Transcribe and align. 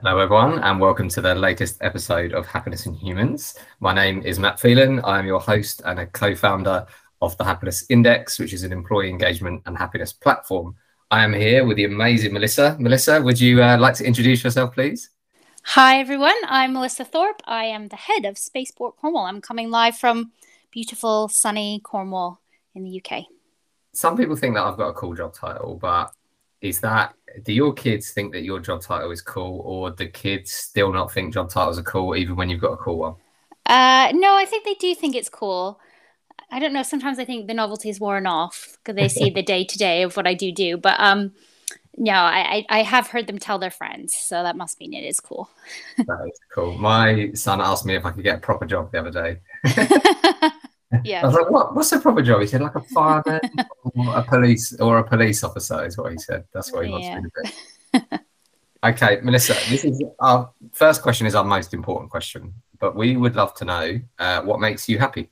Hello, 0.00 0.18
everyone, 0.18 0.58
and 0.60 0.80
welcome 0.80 1.08
to 1.10 1.20
the 1.20 1.34
latest 1.34 1.76
episode 1.82 2.32
of 2.32 2.46
Happiness 2.46 2.86
in 2.86 2.94
Humans. 2.94 3.58
My 3.78 3.94
name 3.94 4.22
is 4.22 4.38
Matt 4.38 4.58
Phelan. 4.58 5.00
I 5.00 5.18
am 5.18 5.26
your 5.26 5.38
host 5.38 5.82
and 5.84 6.00
a 6.00 6.06
co 6.06 6.34
founder 6.34 6.86
of 7.20 7.36
the 7.36 7.44
Happiness 7.44 7.84
Index, 7.90 8.38
which 8.38 8.54
is 8.54 8.64
an 8.64 8.72
employee 8.72 9.10
engagement 9.10 9.62
and 9.66 9.76
happiness 9.76 10.12
platform. 10.12 10.74
I 11.10 11.22
am 11.22 11.34
here 11.34 11.66
with 11.66 11.76
the 11.76 11.84
amazing 11.84 12.32
Melissa. 12.32 12.74
Melissa, 12.80 13.20
would 13.20 13.38
you 13.38 13.62
uh, 13.62 13.76
like 13.78 13.94
to 13.96 14.04
introduce 14.04 14.42
yourself, 14.42 14.72
please? 14.74 15.10
Hi, 15.62 16.00
everyone. 16.00 16.34
I'm 16.48 16.72
Melissa 16.72 17.04
Thorpe. 17.04 17.42
I 17.44 17.66
am 17.66 17.88
the 17.88 17.96
head 17.96 18.24
of 18.24 18.38
Spaceport 18.38 18.96
Cornwall. 18.96 19.26
I'm 19.26 19.42
coming 19.42 19.70
live 19.70 19.96
from 19.96 20.32
beautiful, 20.70 21.28
sunny 21.28 21.80
Cornwall 21.84 22.40
in 22.74 22.82
the 22.82 23.00
UK. 23.04 23.26
Some 23.92 24.16
people 24.16 24.36
think 24.36 24.54
that 24.54 24.64
I've 24.64 24.78
got 24.78 24.88
a 24.88 24.94
cool 24.94 25.14
job 25.14 25.34
title, 25.34 25.76
but 25.76 26.12
is 26.62 26.80
that 26.80 27.14
do 27.42 27.52
your 27.52 27.72
kids 27.72 28.10
think 28.10 28.32
that 28.32 28.42
your 28.42 28.60
job 28.60 28.80
title 28.80 29.10
is 29.10 29.20
cool 29.20 29.60
or 29.64 29.90
do 29.90 30.08
kids 30.08 30.52
still 30.52 30.92
not 30.92 31.12
think 31.12 31.34
job 31.34 31.50
titles 31.50 31.78
are 31.78 31.82
cool 31.82 32.16
even 32.16 32.36
when 32.36 32.48
you've 32.48 32.60
got 32.60 32.72
a 32.72 32.76
cool 32.76 32.98
one? 32.98 33.14
Uh, 33.66 34.12
no 34.14 34.34
i 34.36 34.44
think 34.44 34.64
they 34.64 34.74
do 34.74 34.94
think 34.94 35.14
it's 35.14 35.28
cool. 35.28 35.80
I 36.50 36.58
don't 36.58 36.72
know 36.72 36.82
sometimes 36.82 37.18
i 37.18 37.24
think 37.24 37.46
the 37.46 37.54
novelty 37.54 37.88
is 37.88 38.00
worn 38.00 38.26
off 38.26 38.76
because 38.78 38.96
they 38.96 39.08
see 39.08 39.30
the 39.34 39.42
day 39.42 39.64
to 39.64 39.78
day 39.78 40.02
of 40.02 40.16
what 40.16 40.26
i 40.26 40.34
do 40.34 40.52
do 40.52 40.76
but 40.76 40.98
um 41.00 41.32
no 41.96 42.12
I, 42.12 42.64
I 42.68 42.82
have 42.82 43.08
heard 43.08 43.26
them 43.26 43.38
tell 43.38 43.58
their 43.58 43.70
friends 43.70 44.14
so 44.14 44.42
that 44.42 44.56
must 44.56 44.78
mean 44.80 44.94
it 44.94 45.04
is 45.04 45.20
cool. 45.20 45.50
That 45.98 46.26
is 46.26 46.40
cool. 46.54 46.76
My 46.78 47.32
son 47.32 47.60
asked 47.60 47.86
me 47.86 47.94
if 47.94 48.04
i 48.04 48.10
could 48.10 48.24
get 48.24 48.36
a 48.36 48.40
proper 48.40 48.66
job 48.66 48.92
the 48.92 48.98
other 48.98 49.10
day 49.10 49.40
yeah. 51.04 51.22
I 51.22 51.26
was 51.26 51.34
like, 51.34 51.50
what? 51.50 51.74
What's 51.74 51.92
a 51.92 52.00
proper 52.00 52.22
job? 52.22 52.40
He 52.40 52.46
said, 52.46 52.60
like 52.60 52.74
a 52.74 52.80
fireman 52.80 53.40
or 53.94 54.16
a 54.16 54.22
police 54.22 54.78
or 54.80 54.98
a 54.98 55.04
police 55.04 55.42
officer 55.44 55.84
is 55.84 55.96
what 55.96 56.12
he 56.12 56.18
said. 56.18 56.44
That's 56.52 56.72
what 56.72 56.84
he 56.86 56.90
wants 56.90 57.06
yeah. 57.06 57.20
to 57.20 58.06
be. 58.10 58.18
okay, 58.84 59.20
Melissa, 59.22 59.54
this 59.68 59.84
is 59.84 60.02
our 60.20 60.50
first 60.72 61.02
question 61.02 61.26
is 61.26 61.34
our 61.34 61.44
most 61.44 61.74
important 61.74 62.10
question, 62.10 62.54
but 62.78 62.96
we 62.96 63.16
would 63.16 63.36
love 63.36 63.54
to 63.54 63.64
know 63.64 64.00
uh, 64.18 64.42
what 64.42 64.60
makes 64.60 64.88
you 64.88 64.98
happy. 64.98 65.30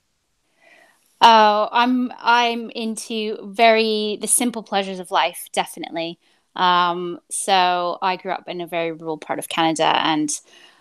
Oh, 1.20 1.68
I'm 1.70 2.12
I'm 2.18 2.70
into 2.70 3.36
very 3.52 4.18
the 4.20 4.28
simple 4.28 4.62
pleasures 4.62 5.00
of 5.00 5.10
life, 5.10 5.48
definitely. 5.52 6.18
Um, 6.56 7.20
so 7.30 7.98
I 8.00 8.16
grew 8.16 8.32
up 8.32 8.48
in 8.48 8.60
a 8.60 8.66
very 8.66 8.92
rural 8.92 9.18
part 9.18 9.38
of 9.38 9.48
Canada, 9.48 9.84
and 9.84 10.30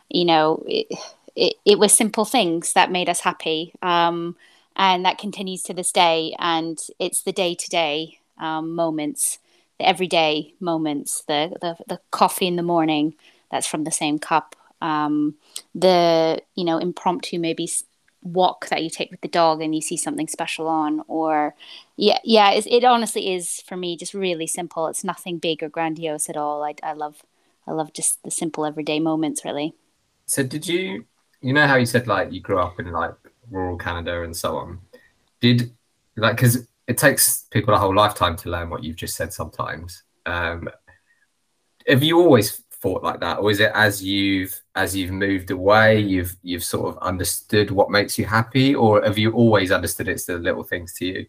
you 0.09 0.25
know, 0.25 0.63
it, 0.65 0.87
it, 1.35 1.55
it 1.65 1.79
was 1.79 1.93
simple 1.93 2.25
things 2.25 2.73
that 2.73 2.91
made 2.91 3.09
us 3.09 3.19
happy. 3.19 3.73
Um, 3.81 4.37
and 4.79 5.03
that 5.05 5.17
continues 5.17 5.61
to 5.63 5.73
this 5.73 5.91
day. 5.91 6.33
And 6.39 6.79
it's 6.97 7.21
the 7.21 7.33
day 7.33 7.53
to 7.53 7.69
day 7.69 8.19
moments, 8.39 9.37
the 9.77 9.87
everyday 9.87 10.53
moments, 10.59 11.23
the, 11.27 11.55
the 11.61 11.75
the 11.87 11.99
coffee 12.09 12.47
in 12.47 12.55
the 12.55 12.63
morning 12.63 13.13
that's 13.51 13.67
from 13.67 13.83
the 13.83 13.91
same 13.91 14.17
cup, 14.17 14.55
um, 14.81 15.35
the 15.75 16.41
you 16.55 16.63
know 16.63 16.77
impromptu 16.77 17.37
maybe 17.37 17.69
walk 18.21 18.67
that 18.69 18.83
you 18.83 18.89
take 18.89 19.11
with 19.11 19.21
the 19.21 19.27
dog 19.27 19.61
and 19.61 19.75
you 19.75 19.81
see 19.81 19.95
something 19.95 20.27
special 20.27 20.67
on 20.67 21.01
or 21.07 21.55
yeah 21.95 22.17
yeah 22.25 22.51
it, 22.51 22.67
it 22.67 22.83
honestly 22.83 23.33
is 23.33 23.61
for 23.61 23.77
me 23.77 23.95
just 23.95 24.13
really 24.13 24.45
simple 24.45 24.87
it's 24.87 25.05
nothing 25.05 25.37
big 25.37 25.63
or 25.63 25.69
grandiose 25.69 26.29
at 26.29 26.35
all 26.35 26.61
I, 26.61 26.75
I 26.83 26.91
love 26.91 27.23
i 27.65 27.71
love 27.71 27.93
just 27.93 28.21
the 28.23 28.29
simple 28.29 28.65
everyday 28.65 28.99
moments 28.99 29.45
really 29.45 29.73
so 30.25 30.43
did 30.43 30.67
you 30.67 31.05
you 31.39 31.53
know 31.53 31.65
how 31.65 31.77
you 31.77 31.85
said 31.85 32.07
like 32.07 32.33
you 32.33 32.41
grew 32.41 32.59
up 32.59 32.77
in 32.77 32.91
like 32.91 33.13
rural 33.49 33.77
Canada 33.77 34.23
and 34.23 34.35
so 34.35 34.57
on. 34.57 34.79
Did 35.41 35.71
like 36.15 36.35
because 36.35 36.67
it 36.87 36.97
takes 36.97 37.45
people 37.51 37.73
a 37.73 37.77
whole 37.77 37.95
lifetime 37.95 38.35
to 38.37 38.49
learn 38.49 38.69
what 38.69 38.83
you've 38.83 38.95
just 38.95 39.15
said 39.15 39.31
sometimes. 39.31 40.03
Um, 40.25 40.69
have 41.87 42.03
you 42.03 42.19
always 42.19 42.63
thought 42.81 43.03
like 43.03 43.19
that, 43.19 43.39
or 43.39 43.51
is 43.51 43.59
it 43.59 43.71
as 43.73 44.03
you've 44.03 44.59
as 44.75 44.95
you've 44.95 45.11
moved 45.11 45.51
away, 45.51 45.99
you've 45.99 46.35
you've 46.43 46.63
sort 46.63 46.89
of 46.89 47.01
understood 47.01 47.71
what 47.71 47.91
makes 47.91 48.17
you 48.17 48.25
happy, 48.25 48.75
or 48.75 49.03
have 49.03 49.17
you 49.17 49.31
always 49.31 49.71
understood 49.71 50.07
it's 50.07 50.25
the 50.25 50.37
little 50.37 50.63
things 50.63 50.93
to 50.93 51.05
you? 51.05 51.25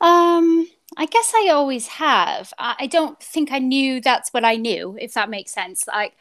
Um, 0.00 0.68
I 0.96 1.06
guess 1.06 1.32
I 1.34 1.48
always 1.52 1.86
have. 1.86 2.52
I, 2.58 2.76
I 2.80 2.86
don't 2.86 3.18
think 3.20 3.50
I 3.50 3.58
knew 3.58 4.00
that's 4.00 4.30
what 4.30 4.44
I 4.44 4.56
knew, 4.56 4.96
if 5.00 5.14
that 5.14 5.30
makes 5.30 5.52
sense. 5.52 5.86
Like 5.86 6.16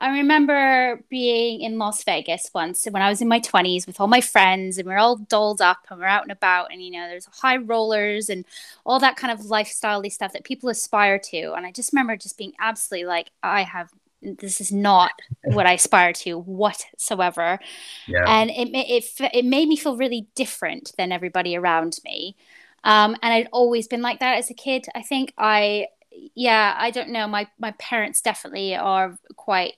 I 0.00 0.18
remember 0.18 1.04
being 1.10 1.60
in 1.60 1.78
Las 1.78 2.02
Vegas 2.04 2.50
once 2.54 2.86
when 2.90 3.02
I 3.02 3.10
was 3.10 3.20
in 3.20 3.28
my 3.28 3.38
20s 3.38 3.86
with 3.86 4.00
all 4.00 4.06
my 4.06 4.22
friends 4.22 4.78
and 4.78 4.88
we 4.88 4.94
are 4.94 4.98
all 4.98 5.16
dolled 5.16 5.60
up 5.60 5.78
and 5.90 6.00
we're 6.00 6.06
out 6.06 6.22
and 6.22 6.32
about 6.32 6.72
and 6.72 6.82
you 6.82 6.90
know 6.90 7.06
there's 7.06 7.26
high 7.26 7.58
rollers 7.58 8.30
and 8.30 8.46
all 8.86 8.98
that 8.98 9.16
kind 9.16 9.32
of 9.32 9.44
lifestyle 9.46 10.02
stuff 10.10 10.32
that 10.32 10.44
people 10.44 10.70
aspire 10.70 11.18
to. 11.18 11.52
And 11.52 11.66
I 11.66 11.72
just 11.72 11.92
remember 11.92 12.16
just 12.16 12.38
being 12.38 12.54
absolutely 12.58 13.06
like 13.06 13.30
I 13.42 13.62
have 13.62 13.90
this 14.22 14.60
is 14.60 14.72
not 14.72 15.12
what 15.44 15.66
I 15.66 15.74
aspire 15.74 16.12
to 16.12 16.38
whatsoever. 16.38 17.58
Yeah. 18.06 18.24
and 18.26 18.50
it, 18.50 18.68
it 18.72 19.04
it 19.34 19.44
made 19.44 19.68
me 19.68 19.76
feel 19.76 19.96
really 19.96 20.26
different 20.34 20.92
than 20.96 21.12
everybody 21.12 21.56
around 21.56 21.98
me. 22.04 22.36
Um, 22.84 23.16
and 23.22 23.34
I'd 23.34 23.48
always 23.52 23.86
been 23.86 24.02
like 24.02 24.20
that 24.20 24.38
as 24.38 24.50
a 24.50 24.54
kid. 24.54 24.86
I 24.94 25.02
think 25.02 25.34
I 25.36 25.88
yeah 26.34 26.74
I 26.78 26.90
don't 26.90 27.10
know 27.10 27.26
my 27.26 27.48
my 27.58 27.72
parents 27.72 28.20
definitely 28.20 28.74
are 28.74 29.18
quite 29.36 29.74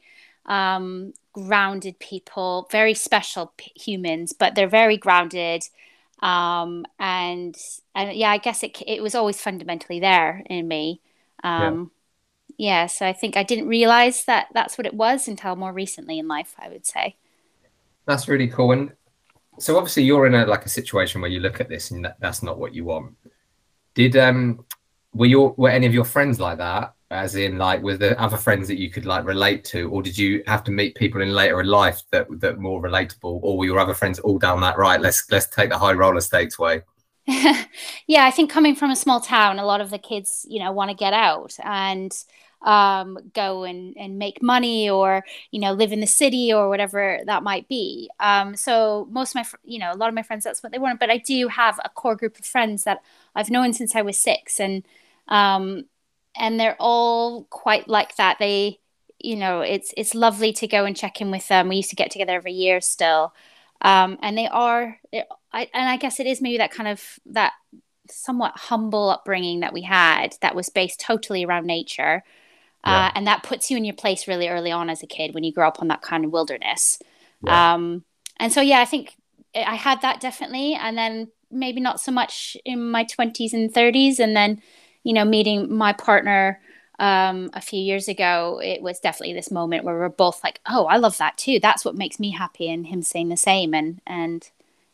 um, 0.46 1.12
grounded 1.32 1.98
people, 1.98 2.68
very 2.70 2.94
special 2.94 3.52
p- 3.56 3.72
humans, 3.76 4.32
but 4.32 4.54
they're 4.54 4.68
very 4.68 4.96
grounded. 4.96 5.64
Um, 6.20 6.86
and 6.98 7.56
and 7.94 8.12
yeah, 8.16 8.30
I 8.30 8.38
guess 8.38 8.62
it 8.62 8.80
it 8.86 9.02
was 9.02 9.14
always 9.14 9.40
fundamentally 9.40 10.00
there 10.00 10.42
in 10.46 10.68
me. 10.68 11.00
Um, 11.42 11.90
yeah. 12.58 12.82
yeah, 12.82 12.86
so 12.86 13.06
I 13.06 13.12
think 13.12 13.36
I 13.36 13.42
didn't 13.42 13.68
realize 13.68 14.24
that 14.26 14.48
that's 14.54 14.78
what 14.78 14.86
it 14.86 14.94
was 14.94 15.28
until 15.28 15.56
more 15.56 15.72
recently 15.72 16.18
in 16.18 16.28
life. 16.28 16.54
I 16.58 16.68
would 16.68 16.86
say. 16.86 17.16
That's 18.06 18.28
really 18.28 18.48
cool. 18.48 18.72
And 18.72 18.92
so 19.58 19.76
obviously 19.76 20.04
you're 20.04 20.26
in 20.26 20.34
a 20.34 20.46
like 20.46 20.66
a 20.66 20.68
situation 20.68 21.20
where 21.20 21.30
you 21.30 21.40
look 21.40 21.60
at 21.60 21.68
this 21.68 21.90
and 21.90 22.04
that, 22.04 22.16
that's 22.20 22.42
not 22.42 22.58
what 22.58 22.74
you 22.74 22.84
want. 22.84 23.16
Did 23.94 24.16
um 24.16 24.64
were 25.14 25.26
your 25.26 25.54
were 25.56 25.70
any 25.70 25.86
of 25.86 25.94
your 25.94 26.04
friends 26.04 26.40
like 26.40 26.58
that? 26.58 26.94
As 27.10 27.36
in 27.36 27.58
like 27.58 27.82
were 27.82 27.96
the 27.96 28.18
other 28.18 28.38
friends 28.38 28.68
that 28.68 28.78
you 28.78 28.90
could 28.90 29.04
like 29.04 29.24
relate 29.24 29.64
to? 29.66 29.90
Or 29.90 30.02
did 30.02 30.16
you 30.16 30.42
have 30.46 30.64
to 30.64 30.70
meet 30.70 30.94
people 30.94 31.20
in 31.20 31.32
later 31.32 31.60
in 31.60 31.66
life 31.66 32.02
that 32.10 32.26
that 32.40 32.58
more 32.58 32.82
relatable? 32.82 33.40
Or 33.42 33.58
were 33.58 33.66
your 33.66 33.78
other 33.78 33.94
friends 33.94 34.18
all 34.18 34.38
down 34.38 34.60
that 34.62 34.78
right 34.78 35.00
let's 35.00 35.30
let's 35.30 35.46
take 35.46 35.70
the 35.70 35.78
high 35.78 35.92
roller 35.92 36.20
stakes 36.20 36.58
way 36.58 36.82
yeah 37.26 38.24
i 38.26 38.32
think 38.32 38.50
coming 38.50 38.74
from 38.74 38.90
a 38.90 38.96
small 38.96 39.20
town 39.20 39.60
a 39.60 39.64
lot 39.64 39.80
of 39.80 39.90
the 39.90 39.98
kids 39.98 40.44
you 40.48 40.58
know 40.58 40.72
want 40.72 40.90
to 40.90 40.96
get 40.96 41.12
out 41.12 41.56
and 41.62 42.24
um, 42.64 43.18
go 43.34 43.64
and, 43.64 43.96
and 43.96 44.18
make 44.18 44.42
money 44.42 44.88
or 44.88 45.24
you 45.50 45.60
know 45.60 45.72
live 45.72 45.92
in 45.92 46.00
the 46.00 46.06
city 46.06 46.52
or 46.52 46.68
whatever 46.68 47.20
that 47.26 47.42
might 47.42 47.68
be. 47.68 48.10
Um, 48.20 48.56
so 48.56 49.08
most 49.10 49.30
of 49.30 49.34
my 49.36 49.42
fr- 49.44 49.56
you 49.64 49.78
know 49.78 49.92
a 49.92 49.96
lot 49.96 50.08
of 50.08 50.14
my 50.14 50.22
friends 50.22 50.44
that's 50.44 50.62
what 50.62 50.72
they 50.72 50.78
want. 50.78 51.00
But 51.00 51.10
i 51.10 51.18
do 51.18 51.48
have 51.48 51.80
a 51.84 51.88
core 51.88 52.16
group 52.16 52.38
of 52.38 52.44
friends 52.44 52.84
that 52.84 53.02
i've 53.34 53.50
known 53.50 53.72
since 53.72 53.94
i 53.96 54.02
was 54.02 54.18
six. 54.18 54.60
And 54.60 54.84
um, 55.28 55.84
and 56.36 56.58
they're 56.58 56.76
all 56.78 57.44
quite 57.44 57.88
like 57.88 58.16
that. 58.16 58.38
They, 58.38 58.80
you 59.18 59.36
know, 59.36 59.60
it's 59.60 59.92
it's 59.96 60.14
lovely 60.14 60.52
to 60.54 60.66
go 60.66 60.84
and 60.84 60.96
check 60.96 61.20
in 61.20 61.30
with 61.30 61.46
them. 61.48 61.68
We 61.68 61.76
used 61.76 61.90
to 61.90 61.96
get 61.96 62.10
together 62.10 62.34
every 62.34 62.52
year 62.52 62.80
still, 62.80 63.34
um, 63.80 64.18
and 64.22 64.36
they 64.36 64.48
are. 64.48 64.98
I, 65.52 65.68
and 65.74 65.88
I 65.88 65.96
guess 65.96 66.18
it 66.18 66.26
is 66.26 66.40
maybe 66.40 66.58
that 66.58 66.72
kind 66.72 66.88
of 66.88 67.18
that 67.26 67.52
somewhat 68.10 68.52
humble 68.56 69.10
upbringing 69.10 69.60
that 69.60 69.72
we 69.72 69.82
had 69.82 70.34
that 70.40 70.54
was 70.54 70.68
based 70.68 71.00
totally 71.00 71.44
around 71.44 71.66
nature. 71.66 72.22
Uh, 72.84 72.90
yeah. 72.90 73.06
Uh, 73.06 73.10
and 73.14 73.26
that 73.26 73.42
puts 73.42 73.70
you 73.70 73.76
in 73.76 73.84
your 73.84 73.94
place 73.94 74.26
really 74.26 74.48
early 74.48 74.72
on 74.72 74.90
as 74.90 75.02
a 75.02 75.06
kid 75.06 75.34
when 75.34 75.44
you 75.44 75.52
grow 75.52 75.68
up 75.68 75.80
on 75.80 75.88
that 75.88 76.02
kind 76.02 76.24
of 76.24 76.32
wilderness. 76.32 76.98
Yeah. 77.44 77.74
Um, 77.74 78.04
and 78.38 78.52
so, 78.52 78.60
yeah, 78.60 78.80
I 78.80 78.84
think 78.84 79.14
I 79.54 79.76
had 79.76 80.02
that 80.02 80.20
definitely. 80.20 80.74
And 80.74 80.96
then 80.98 81.28
maybe 81.50 81.80
not 81.80 82.00
so 82.00 82.10
much 82.10 82.56
in 82.64 82.90
my 82.90 83.04
20s 83.04 83.52
and 83.52 83.72
30s. 83.72 84.18
And 84.18 84.34
then 84.34 84.62
you 85.02 85.12
know, 85.12 85.24
meeting 85.24 85.74
my 85.74 85.92
partner 85.92 86.60
um, 86.98 87.50
a 87.54 87.60
few 87.60 87.80
years 87.80 88.08
ago, 88.08 88.60
it 88.62 88.82
was 88.82 89.00
definitely 89.00 89.34
this 89.34 89.50
moment 89.50 89.84
where 89.84 89.96
we 89.96 90.04
are 90.04 90.08
both 90.08 90.42
like, 90.44 90.60
"Oh, 90.66 90.86
I 90.86 90.96
love 90.96 91.18
that 91.18 91.36
too. 91.36 91.58
That's 91.60 91.84
what 91.84 91.96
makes 91.96 92.20
me 92.20 92.30
happy," 92.30 92.70
and 92.70 92.86
him 92.86 93.02
saying 93.02 93.28
the 93.28 93.36
same, 93.36 93.74
and 93.74 94.00
and 94.06 94.48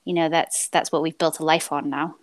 you 0.05 0.14
know, 0.14 0.31
that's 0.31 0.69
that's 0.69 0.90
what 0.90 1.02
we've 1.02 1.19
built 1.19 1.38
a 1.38 1.44
life 1.44 1.70
on 1.70 1.90
now. 1.90 2.16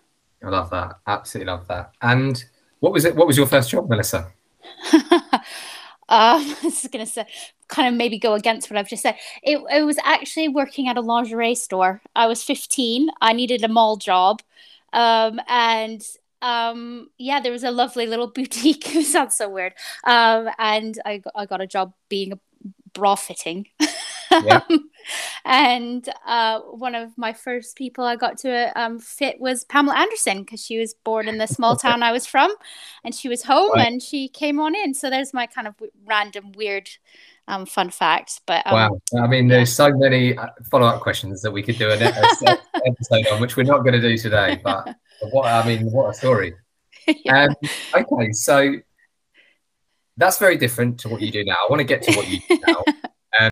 I 0.43 0.49
love 0.49 0.69
that. 0.71 0.97
Absolutely 1.05 1.51
love 1.51 1.67
that. 1.67 1.91
And 2.01 2.43
what 2.79 2.93
was 2.93 3.05
it? 3.05 3.15
What 3.15 3.27
was 3.27 3.37
your 3.37 3.45
first 3.45 3.69
job, 3.69 3.87
Melissa? 3.89 4.31
um, 6.09 6.55
this 6.63 6.83
is 6.83 6.89
going 6.89 7.05
to 7.05 7.11
say, 7.11 7.27
kind 7.67 7.87
of 7.87 7.93
maybe 7.93 8.17
go 8.17 8.33
against 8.33 8.69
what 8.69 8.77
I've 8.77 8.89
just 8.89 9.03
said. 9.03 9.15
It, 9.43 9.61
it 9.71 9.83
was 9.83 9.99
actually 10.03 10.47
working 10.47 10.87
at 10.87 10.97
a 10.97 11.01
lingerie 11.01 11.55
store. 11.55 12.01
I 12.15 12.27
was 12.27 12.43
15. 12.43 13.09
I 13.21 13.33
needed 13.33 13.63
a 13.63 13.67
mall 13.67 13.97
job. 13.97 14.41
Um, 14.93 15.39
and 15.47 16.01
um, 16.45 17.09
yeah, 17.17 17.39
there 17.39 17.51
was 17.51 17.63
a 17.63 17.71
lovely 17.71 18.05
little 18.05 18.27
boutique. 18.35 18.95
it 18.95 19.05
sounds 19.05 19.35
so 19.35 19.49
weird. 19.49 19.73
Um, 20.03 20.49
and 20.59 20.99
I 21.05 21.17
got, 21.17 21.33
I 21.35 21.45
got 21.45 21.61
a 21.61 21.67
job 21.67 21.93
being 22.07 22.33
a 22.33 22.39
bra 22.93 23.15
fitting. 23.15 23.67
Yeah. 24.31 24.61
and 25.45 26.07
uh, 26.25 26.59
one 26.59 26.93
of 26.93 27.17
my 27.17 27.33
first 27.33 27.75
people 27.75 28.05
I 28.05 28.15
got 28.15 28.37
to 28.39 28.71
um, 28.79 28.99
fit 28.99 29.39
was 29.39 29.63
Pamela 29.63 29.97
Anderson 29.97 30.43
because 30.43 30.63
she 30.63 30.77
was 30.77 30.93
born 30.93 31.27
in 31.27 31.39
the 31.39 31.47
small 31.47 31.75
town 31.77 32.03
I 32.03 32.11
was 32.11 32.25
from, 32.25 32.53
and 33.03 33.15
she 33.15 33.27
was 33.27 33.43
home 33.43 33.71
right. 33.73 33.87
and 33.87 34.01
she 34.01 34.27
came 34.27 34.59
on 34.59 34.75
in. 34.75 34.93
So 34.93 35.09
there's 35.09 35.33
my 35.33 35.47
kind 35.47 35.67
of 35.67 35.75
random 36.05 36.51
weird 36.51 36.89
um, 37.47 37.65
fun 37.65 37.89
fact. 37.89 38.41
But 38.45 38.65
um, 38.67 38.73
wow, 38.73 39.01
I 39.23 39.27
mean, 39.27 39.47
there's 39.47 39.73
so 39.73 39.91
many 39.91 40.37
uh, 40.37 40.47
follow 40.69 40.87
up 40.87 41.01
questions 41.01 41.41
that 41.41 41.51
we 41.51 41.63
could 41.63 41.77
do 41.77 41.89
an 41.89 42.01
episode 42.01 43.27
on, 43.31 43.41
which 43.41 43.57
we're 43.57 43.63
not 43.63 43.79
going 43.79 43.93
to 43.93 44.01
do 44.01 44.17
today. 44.17 44.59
But 44.63 44.95
what 45.31 45.45
I 45.45 45.65
mean, 45.65 45.91
what 45.91 46.09
a 46.09 46.13
story! 46.13 46.55
yeah. 47.07 47.47
um, 47.47 47.55
okay, 47.93 48.31
so 48.31 48.75
that's 50.17 50.37
very 50.37 50.57
different 50.57 50.99
to 51.01 51.09
what 51.09 51.21
you 51.21 51.31
do 51.31 51.43
now. 51.43 51.53
I 51.53 51.67
want 51.69 51.79
to 51.79 51.85
get 51.85 52.01
to 52.03 52.13
what 52.15 52.27
you 52.27 52.39
do 52.47 52.59
now. 52.67 52.83
um, 53.39 53.51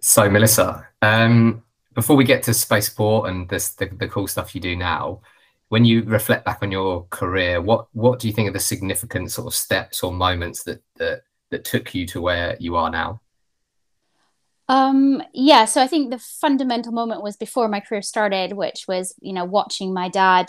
so, 0.00 0.28
Melissa, 0.28 0.86
um, 1.00 1.62
before 1.94 2.16
we 2.16 2.24
get 2.24 2.42
to 2.44 2.54
spaceport 2.54 3.30
and 3.30 3.48
this, 3.48 3.70
the, 3.70 3.86
the 3.86 4.08
cool 4.08 4.26
stuff 4.26 4.54
you 4.54 4.60
do 4.60 4.76
now, 4.76 5.20
when 5.68 5.84
you 5.84 6.02
reflect 6.02 6.44
back 6.44 6.58
on 6.62 6.70
your 6.70 7.06
career, 7.08 7.60
what 7.60 7.86
what 7.92 8.18
do 8.18 8.28
you 8.28 8.34
think 8.34 8.48
are 8.48 8.52
the 8.52 8.60
significant 8.60 9.30
sort 9.30 9.46
of 9.46 9.54
steps 9.54 10.02
or 10.02 10.12
moments 10.12 10.64
that 10.64 10.82
that 10.96 11.22
that 11.50 11.64
took 11.64 11.94
you 11.94 12.06
to 12.08 12.20
where 12.20 12.56
you 12.60 12.76
are 12.76 12.90
now? 12.90 13.20
Um, 14.68 15.22
yeah, 15.32 15.64
so 15.64 15.80
I 15.82 15.86
think 15.86 16.10
the 16.10 16.18
fundamental 16.18 16.92
moment 16.92 17.22
was 17.22 17.36
before 17.36 17.68
my 17.68 17.80
career 17.80 18.02
started, 18.02 18.52
which 18.52 18.84
was 18.86 19.14
you 19.20 19.32
know 19.32 19.44
watching 19.46 19.94
my 19.94 20.08
dad, 20.10 20.46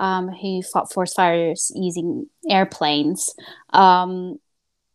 um, 0.00 0.28
who 0.28 0.62
fought 0.62 0.92
forest 0.92 1.16
fires 1.16 1.70
using 1.74 2.26
airplanes, 2.48 3.34
um, 3.70 4.38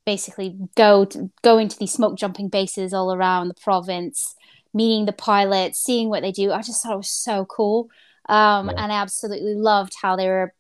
basically 0.06 0.58
go 0.76 1.06
to, 1.06 1.30
go 1.42 1.58
into 1.58 1.78
these 1.78 1.94
smoke 1.94 2.18
jumping 2.18 2.50
bases 2.50 2.94
all 2.94 3.14
around 3.14 3.48
the 3.48 3.54
province, 3.54 4.36
meeting 4.74 5.06
the 5.06 5.14
pilots, 5.14 5.80
seeing 5.80 6.10
what 6.10 6.22
they 6.22 6.32
do. 6.32 6.52
I 6.52 6.62
just 6.62 6.84
thought 6.84 6.94
it 6.94 6.98
was 6.98 7.10
so 7.10 7.46
cool. 7.46 7.90
Um, 8.28 8.68
yeah. 8.68 8.76
And 8.78 8.92
I 8.92 9.02
absolutely 9.02 9.56
loved 9.56 9.94
how 10.00 10.16
they 10.16 10.28
were 10.28 10.54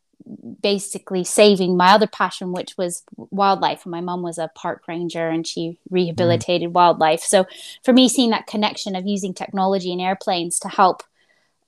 basically 0.62 1.24
saving 1.24 1.78
my 1.78 1.92
other 1.92 2.08
passion, 2.08 2.52
which 2.52 2.78
was 2.78 3.04
wildlife. 3.16 3.86
My 3.86 4.02
mom 4.02 4.22
was 4.22 4.38
a 4.38 4.52
park 4.54 4.84
ranger 4.88 5.28
and 5.28 5.46
she 5.46 5.80
rehabilitated 5.90 6.70
mm. 6.70 6.74
wildlife. 6.74 7.22
So 7.22 7.46
for 7.84 7.94
me, 7.94 8.10
seeing 8.10 8.32
that 8.32 8.48
connection 8.48 8.96
of 8.96 9.08
using 9.08 9.34
technology 9.34 9.92
and 9.92 10.02
airplanes 10.02 10.60
to 10.60 10.70
help 10.70 11.04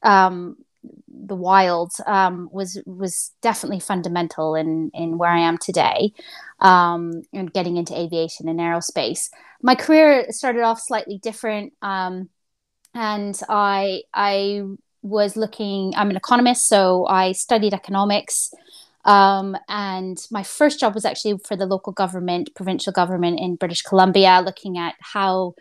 um, 0.03 0.57
the 1.07 1.35
wild 1.35 1.93
um, 2.05 2.49
was 2.51 2.81
was 2.85 3.31
definitely 3.41 3.79
fundamental 3.79 4.55
in 4.55 4.91
in 4.93 5.17
where 5.17 5.31
I 5.31 5.39
am 5.39 5.57
today, 5.57 6.13
um, 6.59 7.23
and 7.33 7.53
getting 7.53 7.77
into 7.77 7.97
aviation 7.97 8.47
and 8.49 8.59
aerospace. 8.59 9.29
My 9.61 9.75
career 9.75 10.27
started 10.31 10.63
off 10.63 10.81
slightly 10.81 11.17
different, 11.17 11.73
um, 11.81 12.29
and 12.93 13.39
I 13.49 14.03
I 14.13 14.63
was 15.01 15.35
looking. 15.35 15.93
I'm 15.95 16.09
an 16.09 16.17
economist, 16.17 16.67
so 16.67 17.05
I 17.07 17.31
studied 17.33 17.73
economics. 17.73 18.53
Um, 19.03 19.57
and 19.67 20.17
my 20.29 20.43
first 20.43 20.79
job 20.79 20.93
was 20.93 21.05
actually 21.05 21.39
for 21.39 21.55
the 21.55 21.65
local 21.65 21.91
government, 21.91 22.53
provincial 22.55 22.93
government 22.93 23.39
in 23.39 23.55
British 23.55 23.81
Columbia, 23.81 24.43
looking 24.45 24.77
at 24.77 24.93
how 24.99 25.55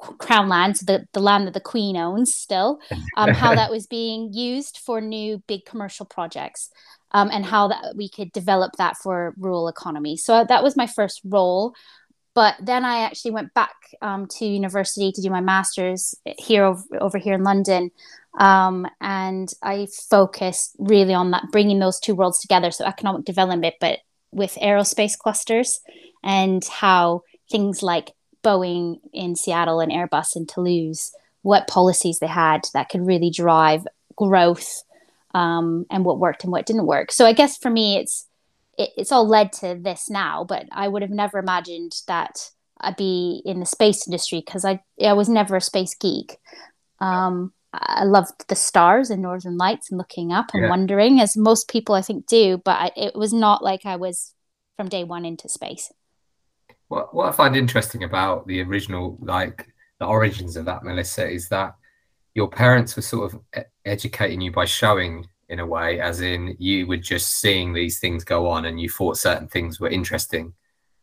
crown 0.00 0.48
land, 0.48 0.78
so 0.78 0.84
the, 0.86 1.06
the 1.12 1.20
land 1.20 1.46
that 1.46 1.54
the 1.54 1.60
queen 1.60 1.96
owns 1.96 2.34
still, 2.34 2.80
um, 3.16 3.30
how 3.34 3.54
that 3.54 3.70
was 3.70 3.86
being 3.86 4.32
used 4.32 4.78
for 4.78 5.00
new 5.00 5.42
big 5.46 5.64
commercial 5.64 6.06
projects. 6.06 6.70
Um, 7.12 7.28
and 7.32 7.44
how 7.44 7.66
that 7.66 7.96
we 7.96 8.08
could 8.08 8.30
develop 8.30 8.74
that 8.78 8.96
for 8.96 9.34
rural 9.36 9.66
economy. 9.66 10.16
So 10.16 10.44
that 10.48 10.62
was 10.62 10.76
my 10.76 10.86
first 10.86 11.20
role. 11.24 11.74
But 12.34 12.54
then 12.62 12.84
I 12.84 13.00
actually 13.00 13.32
went 13.32 13.52
back 13.54 13.74
um, 14.00 14.26
to 14.38 14.46
university 14.46 15.10
to 15.12 15.20
do 15.20 15.30
my 15.30 15.40
master's 15.40 16.14
here 16.38 16.64
over, 16.64 16.84
over 17.00 17.18
here 17.18 17.34
in 17.34 17.42
London. 17.42 17.90
Um, 18.38 18.86
and 19.00 19.52
I 19.62 19.88
focused 20.08 20.76
really 20.78 21.14
on 21.14 21.32
that, 21.32 21.46
bringing 21.50 21.80
those 21.80 21.98
two 21.98 22.14
worlds 22.14 22.38
together. 22.38 22.70
So 22.70 22.84
economic 22.84 23.24
development, 23.24 23.74
but 23.80 23.98
with 24.30 24.56
aerospace 24.62 25.18
clusters 25.18 25.80
and 26.22 26.64
how 26.64 27.22
things 27.50 27.82
like 27.82 28.12
Boeing 28.42 29.00
in 29.12 29.36
Seattle 29.36 29.80
and 29.80 29.92
Airbus 29.92 30.36
in 30.36 30.46
Toulouse, 30.46 31.12
what 31.42 31.68
policies 31.68 32.18
they 32.18 32.26
had 32.26 32.62
that 32.74 32.88
could 32.88 33.06
really 33.06 33.30
drive 33.30 33.86
growth 34.16 34.82
um, 35.34 35.86
and 35.90 36.04
what 36.04 36.18
worked 36.18 36.44
and 36.44 36.52
what 36.52 36.66
didn't 36.66 36.86
work. 36.86 37.12
So 37.12 37.26
I 37.26 37.32
guess 37.32 37.56
for 37.56 37.70
me, 37.70 37.96
it's 37.96 38.26
it, 38.78 38.90
it's 38.96 39.12
all 39.12 39.26
led 39.26 39.52
to 39.54 39.78
this 39.80 40.10
now. 40.10 40.44
But 40.44 40.66
I 40.72 40.88
would 40.88 41.02
have 41.02 41.10
never 41.10 41.38
imagined 41.38 41.92
that 42.06 42.50
I'd 42.80 42.96
be 42.96 43.42
in 43.44 43.60
the 43.60 43.66
space 43.66 44.06
industry 44.06 44.42
because 44.44 44.64
I 44.64 44.82
I 45.04 45.12
was 45.12 45.28
never 45.28 45.56
a 45.56 45.60
space 45.60 45.94
geek. 45.94 46.38
Um, 46.98 47.52
I 47.72 48.04
loved 48.04 48.48
the 48.48 48.56
stars 48.56 49.10
and 49.10 49.22
northern 49.22 49.56
lights 49.56 49.90
and 49.90 49.98
looking 49.98 50.32
up 50.32 50.50
and 50.52 50.64
yeah. 50.64 50.70
wondering, 50.70 51.20
as 51.20 51.36
most 51.36 51.68
people 51.68 51.94
I 51.94 52.02
think 52.02 52.26
do. 52.26 52.60
But 52.64 52.80
I, 52.80 52.92
it 52.96 53.14
was 53.14 53.32
not 53.32 53.62
like 53.62 53.86
I 53.86 53.96
was 53.96 54.34
from 54.76 54.88
day 54.88 55.04
one 55.04 55.24
into 55.24 55.48
space. 55.48 55.92
What 56.90 57.14
what 57.14 57.28
I 57.28 57.32
find 57.32 57.56
interesting 57.56 58.02
about 58.02 58.46
the 58.48 58.60
original, 58.62 59.16
like 59.22 59.68
the 60.00 60.06
origins 60.06 60.56
of 60.56 60.64
that, 60.64 60.82
Melissa, 60.82 61.30
is 61.30 61.48
that 61.50 61.76
your 62.34 62.48
parents 62.48 62.96
were 62.96 63.02
sort 63.02 63.32
of 63.32 63.64
educating 63.84 64.40
you 64.40 64.50
by 64.50 64.64
showing 64.64 65.26
in 65.48 65.60
a 65.60 65.66
way, 65.66 66.00
as 66.00 66.20
in 66.20 66.56
you 66.58 66.88
were 66.88 66.96
just 66.96 67.40
seeing 67.40 67.72
these 67.72 68.00
things 68.00 68.24
go 68.24 68.48
on 68.48 68.64
and 68.64 68.80
you 68.80 68.88
thought 68.88 69.16
certain 69.16 69.46
things 69.46 69.78
were 69.78 69.88
interesting 69.88 70.52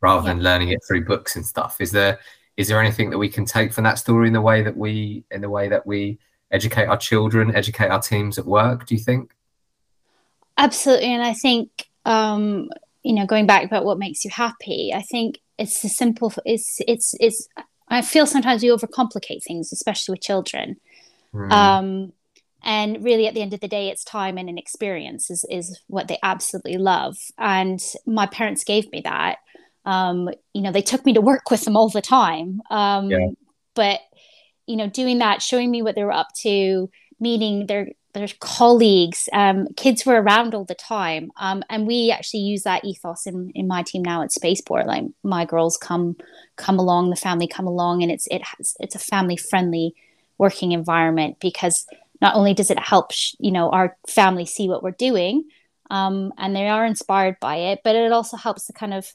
rather 0.02 0.28
yeah. 0.28 0.34
than 0.34 0.44
learning 0.44 0.70
it 0.70 0.80
through 0.86 1.06
books 1.06 1.38
and 1.38 1.46
stuff. 1.46 1.80
Is 1.80 1.92
there 1.92 2.20
is 2.58 2.68
there 2.68 2.82
anything 2.82 3.10
that 3.12 3.18
we 3.18 3.30
can 3.30 3.46
take 3.46 3.72
from 3.72 3.86
that 3.86 3.98
story 3.98 4.28
in 4.28 4.34
the 4.34 4.42
way 4.42 4.62
that 4.64 4.76
we 4.76 5.24
in 5.32 5.40
the 5.40 5.50
way 5.50 5.70
that 5.70 5.88
we 5.88 6.20
educate 6.52 6.88
our 6.88 6.98
children, 6.98 7.56
educate 7.56 7.88
our 7.88 8.02
teams 8.02 8.38
at 8.38 8.46
work, 8.46 8.86
do 8.86 8.94
you 8.94 9.02
think? 9.02 9.34
Absolutely. 10.58 11.14
And 11.14 11.24
I 11.24 11.34
think 11.34 11.88
um, 12.04 12.70
you 13.08 13.14
know, 13.14 13.26
going 13.26 13.48
back 13.48 13.64
about 13.64 13.86
what 13.86 13.98
makes 13.98 14.24
you 14.26 14.32
happy, 14.32 14.92
I 14.94 15.02
think 15.02 15.40
it's 15.58 15.84
a 15.84 15.90
simple 15.90 16.32
it's 16.46 16.80
it's 16.88 17.16
it's 17.20 17.48
i 17.88 18.02
feel 18.02 18.26
sometimes 18.26 18.64
we 18.64 18.70
overcomplicate 18.70 19.44
things 19.44 19.72
especially 19.72 20.14
with 20.14 20.22
children 20.22 20.78
mm. 21.34 21.52
um 21.52 22.14
and 22.64 23.04
really 23.04 23.28
at 23.28 23.34
the 23.34 23.42
end 23.42 23.54
of 23.54 23.60
the 23.60 23.68
day 23.68 23.90
it's 23.90 24.04
time 24.04 24.38
and 24.38 24.50
an 24.50 24.58
experience 24.58 25.30
is 25.30 25.46
is 25.50 25.80
what 25.88 26.08
they 26.08 26.18
absolutely 26.24 26.78
love 26.78 27.18
and 27.38 27.82
my 28.06 28.26
parents 28.26 28.64
gave 28.64 28.90
me 28.92 29.02
that 29.02 29.38
um 29.86 30.30
you 30.54 30.62
know 30.62 30.72
they 30.72 30.82
took 30.82 31.06
me 31.06 31.14
to 31.14 31.22
work 31.22 31.50
with 31.50 31.64
them 31.64 31.76
all 31.76 31.90
the 31.90 32.02
time 32.02 32.62
um 32.70 33.10
yeah. 33.10 33.30
but 33.74 34.00
you 34.66 34.76
know 34.76 34.88
doing 34.88 35.20
that 35.20 35.42
showing 35.42 35.72
me 35.72 35.82
what 35.82 35.96
they 35.96 36.04
were 36.04 36.12
up 36.12 36.28
to 36.36 36.90
meeting 37.20 37.66
their 37.66 37.88
their 38.18 38.28
colleagues 38.40 39.30
um, 39.34 39.68
kids 39.76 40.06
were 40.06 40.22
around 40.22 40.54
all 40.54 40.66
the 40.66 40.76
time 40.76 41.32
um, 41.38 41.64
and 41.70 41.88
we 41.88 42.12
actually 42.12 42.42
use 42.42 42.64
that 42.64 42.84
ethos 42.84 43.26
in, 43.26 43.52
in 43.56 43.68
my 43.68 43.84
team 43.84 44.04
now 44.04 44.22
at 44.22 44.32
spaceport. 44.32 44.86
Like 44.86 45.06
my 45.24 45.46
girls 45.46 45.78
come 45.78 46.16
come 46.56 46.80
along 46.80 47.10
the 47.10 47.16
family 47.16 47.48
come 47.48 47.68
along 47.68 48.04
and 48.04 48.12
it's 48.12 48.28
it 48.28 48.42
has 48.44 48.76
it's 48.80 48.96
a 48.96 49.00
family 49.00 49.38
friendly 49.38 49.96
working 50.38 50.72
environment 50.72 51.38
because 51.40 51.86
not 52.22 52.36
only 52.36 52.54
does 52.54 52.72
it 52.72 52.80
help 52.80 53.12
sh- 53.12 53.36
you 53.40 53.52
know 53.52 53.70
our 53.70 53.96
family 54.08 54.46
see 54.46 54.68
what 54.68 54.84
we're 54.84 54.92
doing 54.92 55.46
um, 55.90 56.34
and 56.38 56.56
they 56.56 56.68
are 56.68 56.86
inspired 56.86 57.40
by 57.40 57.56
it 57.56 57.82
but 57.84 57.96
it 57.96 58.12
also 58.12 58.38
helps 58.38 58.66
the 58.66 58.74
kind 58.74 58.94
of 58.94 59.14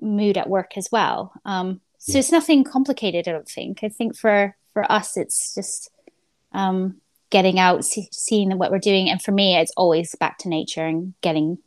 mood 0.00 0.36
at 0.36 0.48
work 0.48 0.76
as 0.76 0.88
well. 0.92 1.32
Um, 1.44 1.80
so 1.98 2.12
yeah. 2.12 2.18
it's 2.18 2.30
nothing 2.32 2.62
complicated 2.62 3.26
i 3.26 3.32
don't 3.32 3.48
think. 3.48 3.82
I 3.82 3.88
think 3.88 4.16
for 4.16 4.56
for 4.72 4.90
us 4.90 5.16
it's 5.16 5.54
just 5.54 5.90
um, 6.52 7.00
getting 7.30 7.58
out, 7.58 7.84
see, 7.84 8.08
seeing 8.12 8.56
what 8.58 8.70
we're 8.70 8.78
doing. 8.78 9.10
And 9.10 9.20
for 9.20 9.32
me, 9.32 9.56
it's 9.56 9.72
always 9.76 10.14
back 10.14 10.38
to 10.38 10.48
nature 10.48 10.84
and 10.84 11.14
getting 11.20 11.58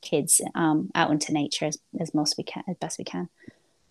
kids 0.00 0.40
um, 0.54 0.90
out 0.94 1.10
into 1.10 1.32
nature 1.32 1.66
as, 1.66 1.78
as 2.00 2.14
most 2.14 2.36
we 2.38 2.44
can, 2.44 2.62
as 2.68 2.76
best 2.76 2.98
we 2.98 3.04
can. 3.04 3.28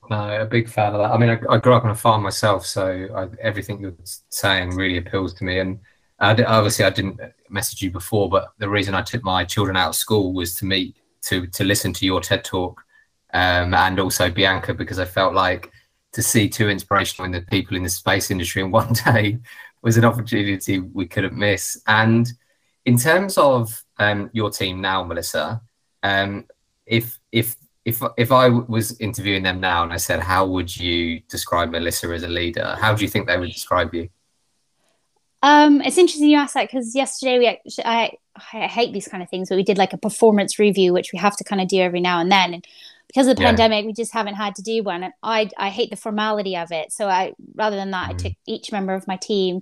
No, 0.10 0.42
a 0.42 0.46
big 0.46 0.70
fan 0.70 0.94
of 0.94 1.00
that. 1.00 1.12
I 1.12 1.18
mean, 1.18 1.30
I, 1.30 1.40
I 1.54 1.58
grew 1.58 1.74
up 1.74 1.86
on 1.86 1.92
a 1.92 1.96
farm 1.96 2.24
myself, 2.24 2.66
so 2.66 3.08
I, 3.16 3.28
everything 3.42 3.80
you're 3.80 3.96
saying 4.30 4.72
really 4.72 4.98
appeals 4.98 5.34
to 5.36 5.44
me. 5.44 5.60
And 5.60 5.80
I, 6.20 6.32
obviously, 6.44 6.86
I 6.86 6.90
didn't 6.90 7.20
message 7.50 7.82
you 7.82 7.90
before, 7.90 8.30
but 8.30 8.54
the 8.58 8.70
reason 8.70 8.96
I 8.96 9.02
took 9.02 9.24
my 9.24 9.46
children 9.46 9.78
out 9.78 9.90
of 9.90 9.96
school 9.96 10.34
was 10.34 10.56
to 10.56 10.66
meet, 10.66 10.98
to 11.24 11.48
to 11.48 11.64
listen 11.64 11.94
to 11.94 12.06
your 12.06 12.20
TED 12.20 12.44
talk, 12.44 12.84
um, 13.34 13.74
and 13.74 14.00
also 14.00 14.30
Bianca, 14.30 14.74
because 14.74 15.00
I 15.00 15.06
felt 15.06 15.34
like 15.34 15.72
to 16.12 16.22
see 16.22 16.50
two 16.50 16.70
inspirational 16.70 17.26
in 17.26 17.32
the 17.32 17.42
people 17.42 17.78
in 17.78 17.84
the 17.84 17.90
space 17.90 18.30
industry 18.30 18.62
in 18.62 18.72
one 18.72 18.94
day 19.06 19.40
was 19.84 19.98
an 19.98 20.06
opportunity 20.06 20.80
we 20.80 21.06
couldn't 21.06 21.36
miss. 21.36 21.80
And 21.86 22.32
in 22.86 22.98
terms 22.98 23.38
of 23.38 23.84
um, 24.00 24.30
your 24.34 24.50
team 24.50 24.82
now, 24.82 25.04
Melissa, 25.04 25.62
um, 26.02 26.46
if 26.86 27.20
if 27.32 27.56
if 27.86 28.02
if 28.18 28.32
I 28.32 28.50
was 28.50 29.00
interviewing 29.00 29.44
them 29.44 29.60
now 29.60 29.84
and 29.84 29.94
I 29.94 29.98
said, 29.98 30.22
how 30.22 30.46
would 30.48 30.76
you 30.76 31.20
describe 31.30 31.70
Melissa 31.70 32.08
as 32.08 32.24
a 32.24 32.28
leader? 32.28 32.76
How 32.80 32.96
do 32.96 33.04
you 33.04 33.10
think 33.10 33.28
they 33.28 33.38
would 33.38 33.52
describe 33.52 33.94
you? 33.94 34.10
Um, 35.44 35.82
it's 35.82 35.98
interesting 35.98 36.30
you 36.30 36.38
ask 36.38 36.54
that 36.54 36.70
because 36.70 36.96
yesterday 36.96 37.38
we 37.38 37.48
actually, 37.48 37.86
I, 37.86 38.18
I 38.54 38.68
hate 38.68 38.94
these 38.94 39.10
kind 39.10 39.22
of 39.22 39.30
things, 39.30 39.50
but 39.50 39.58
we 39.58 39.64
did 39.64 39.78
like 39.78 39.92
a 39.92 39.98
performance 39.98 40.58
review, 40.58 40.94
which 40.94 41.12
we 41.12 41.20
have 41.20 41.36
to 41.36 41.44
kind 41.44 41.62
of 41.62 41.68
do 41.68 41.82
every 41.82 42.00
now 42.00 42.22
and 42.22 42.32
then. 42.32 42.54
And 42.54 42.68
because 43.14 43.28
of 43.28 43.36
the 43.36 43.44
Yeah. 43.44 43.50
pandemic, 43.50 43.86
we 43.86 43.94
just 43.94 44.12
haven't 44.14 44.34
had 44.36 44.56
to 44.56 44.64
do 44.64 44.82
one. 44.82 45.04
And 45.04 45.14
I 45.22 45.50
I 45.58 45.70
hate 45.70 45.90
the 45.92 45.96
formality 45.96 46.56
of 46.58 46.72
it. 46.72 46.92
So 46.92 47.08
I 47.08 47.34
rather 47.56 47.76
than 47.76 47.92
that, 47.92 48.10
I 48.10 48.14
Mhm. 48.14 48.18
took 48.18 48.34
each 48.48 48.72
member 48.72 48.94
of 48.96 49.08
my 49.08 49.18
team 49.18 49.62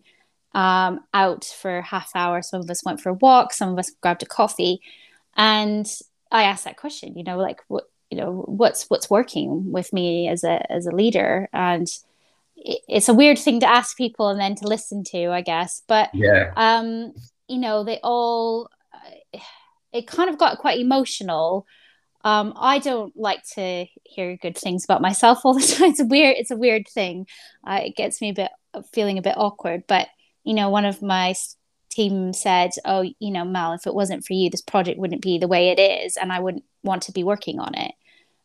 um, 0.53 0.99
out 1.13 1.45
for 1.45 1.77
a 1.77 1.81
half 1.81 2.11
hour. 2.15 2.41
Some 2.41 2.59
of 2.61 2.69
us 2.69 2.83
went 2.83 2.99
for 2.99 3.09
a 3.09 3.13
walk. 3.13 3.53
Some 3.53 3.69
of 3.69 3.79
us 3.79 3.89
grabbed 4.01 4.21
a 4.23 4.25
coffee, 4.25 4.81
and 5.37 5.85
I 6.31 6.43
asked 6.43 6.65
that 6.65 6.75
question. 6.77 7.17
You 7.17 7.23
know, 7.23 7.37
like 7.37 7.61
what 7.67 7.85
you 8.09 8.17
know 8.17 8.43
what's 8.47 8.89
what's 8.89 9.09
working 9.09 9.71
with 9.71 9.93
me 9.93 10.27
as 10.27 10.43
a 10.43 10.69
as 10.71 10.85
a 10.85 10.91
leader 10.95 11.47
and 11.53 11.87
it- 12.57 12.81
it's 12.89 13.07
a 13.09 13.13
weird 13.13 13.39
thing 13.39 13.59
to 13.61 13.65
ask 13.69 13.95
people 13.97 14.27
and 14.27 14.39
then 14.39 14.53
to 14.55 14.67
listen 14.67 15.01
to 15.05 15.29
i 15.31 15.39
guess 15.41 15.81
but 15.87 16.09
Yeah. 16.13 16.51
um 16.57 17.13
you 17.47 17.57
know 17.57 17.85
they 17.85 17.99
all 18.03 18.67
it 19.93 20.07
kind 20.07 20.29
of 20.29 20.37
got 20.37 20.57
quite 20.57 20.77
emotional 20.79 21.65
um 22.23 22.53
i 22.57 22.79
don't 22.79 23.15
like 23.15 23.43
to 23.43 23.85
hear 24.03 24.37
good 24.37 24.57
things 24.57 24.83
about 24.83 25.01
myself 25.01 25.39
all 25.43 25.53
the 25.53 25.61
time. 25.75 25.89
It's 25.91 25.99
a 25.99 26.05
weird 26.05 26.35
it's 26.37 26.51
a 26.51 26.55
weird 26.57 26.87
thing. 26.87 27.27
Uh, 27.65 27.81
it 27.85 27.95
gets 27.95 28.21
me 28.21 28.29
a 28.29 28.33
bit 28.33 28.51
feeling 28.93 29.17
a 29.17 29.21
bit 29.21 29.37
awkward 29.37 29.83
but 29.87 30.07
you 30.43 30.53
know 30.53 30.69
one 30.69 30.85
of 30.85 31.01
my 31.01 31.33
team 31.89 32.31
said 32.33 32.71
oh 32.85 33.01
you 33.01 33.31
know 33.31 33.43
mel 33.43 33.73
if 33.73 33.85
it 33.85 33.93
wasn't 33.93 34.23
for 34.23 34.33
you 34.33 34.49
this 34.49 34.61
project 34.61 34.97
wouldn't 34.97 35.21
be 35.21 35.37
the 35.37 35.47
way 35.47 35.69
it 35.69 35.79
is 35.79 36.15
and 36.15 36.31
i 36.31 36.39
wouldn't 36.39 36.63
want 36.83 37.03
to 37.03 37.11
be 37.11 37.23
working 37.23 37.59
on 37.59 37.75
it. 37.75 37.91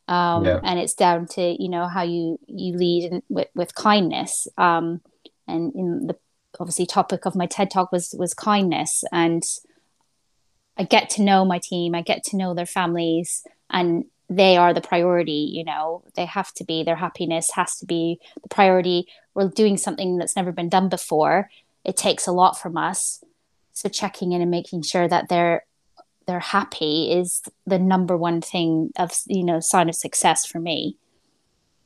Um 0.08 0.44
Yeah. 0.44 0.60
and 0.62 0.78
it's 0.78 0.94
down 0.94 1.26
to 1.28 1.42
you 1.62 1.68
know 1.68 1.86
how 1.88 2.02
you 2.02 2.38
you 2.46 2.76
lead 2.76 3.04
in, 3.12 3.22
with 3.28 3.48
with 3.54 3.74
kindness. 3.74 4.48
Um 4.58 5.00
and 5.48 5.72
in 5.74 6.06
the 6.08 6.16
obviously 6.58 6.86
topic 6.86 7.26
of 7.26 7.34
my 7.36 7.46
ted 7.46 7.70
talk 7.70 7.92
was 7.92 8.14
was 8.18 8.34
kindness 8.34 9.04
and 9.12 9.42
i 10.78 10.82
get 10.84 11.10
to 11.10 11.22
know 11.22 11.44
my 11.44 11.58
team 11.58 11.94
i 11.94 12.00
get 12.02 12.24
to 12.24 12.36
know 12.36 12.54
their 12.54 12.66
families 12.66 13.44
and 13.70 14.04
they 14.28 14.56
are 14.56 14.74
the 14.74 14.80
priority 14.80 15.50
you 15.52 15.64
know 15.64 16.02
they 16.14 16.26
have 16.26 16.52
to 16.52 16.64
be 16.64 16.82
their 16.82 16.96
happiness 16.96 17.50
has 17.52 17.76
to 17.76 17.86
be 17.86 18.18
the 18.42 18.48
priority 18.48 19.06
we're 19.34 19.48
doing 19.48 19.76
something 19.76 20.18
that's 20.18 20.36
never 20.36 20.52
been 20.52 20.68
done 20.68 20.88
before 20.88 21.48
it 21.84 21.96
takes 21.96 22.26
a 22.26 22.32
lot 22.32 22.58
from 22.58 22.76
us 22.76 23.22
so 23.72 23.88
checking 23.88 24.32
in 24.32 24.42
and 24.42 24.50
making 24.50 24.82
sure 24.82 25.06
that 25.06 25.28
they're 25.28 25.64
they're 26.26 26.40
happy 26.40 27.12
is 27.12 27.42
the 27.66 27.78
number 27.78 28.16
one 28.16 28.40
thing 28.40 28.90
of 28.98 29.12
you 29.26 29.44
know 29.44 29.60
sign 29.60 29.88
of 29.88 29.94
success 29.94 30.44
for 30.44 30.58
me 30.58 30.96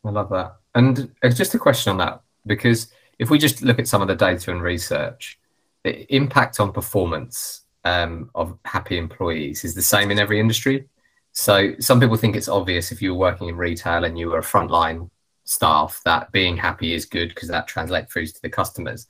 I 0.05 0.11
love 0.11 0.31
that. 0.31 0.57
And 0.75 1.11
it's 1.23 1.37
just 1.37 1.55
a 1.55 1.59
question 1.59 1.91
on 1.91 1.99
that 1.99 2.23
because 2.47 2.93
if 3.19 3.31
we 3.31 3.39
just 3.39 3.63
look 3.63 3.79
at 3.79 3.89
some 3.89 4.03
of 4.03 4.09
the 4.09 4.15
data 4.15 4.51
and 4.51 4.63
research, 4.63 5.39
the 5.85 6.13
impact 6.15 6.61
on 6.61 6.73
performance 6.73 7.63
um, 7.85 8.31
of 8.35 8.59
happy 8.65 8.99
employees 8.99 9.65
is 9.65 9.75
the 9.75 9.83
same 9.83 10.11
in 10.11 10.19
every 10.19 10.41
industry. 10.41 10.89
So 11.33 11.75
some 11.79 12.01
people 12.01 12.17
think 12.17 12.37
it's 12.37 12.49
obvious 12.49 12.91
if 12.91 13.01
you 13.01 13.13
were 13.13 13.21
working 13.21 13.49
in 13.49 13.57
retail 13.57 14.05
and 14.05 14.19
you 14.19 14.29
were 14.29 14.39
a 14.39 14.43
frontline 14.43 15.11
staff 15.45 16.01
that 16.05 16.31
being 16.33 16.57
happy 16.57 16.93
is 16.93 17.05
good 17.05 17.29
because 17.31 17.49
that 17.49 17.67
translates 17.67 18.13
through 18.13 18.27
to 18.27 18.43
the 18.43 18.49
customers. 18.49 19.07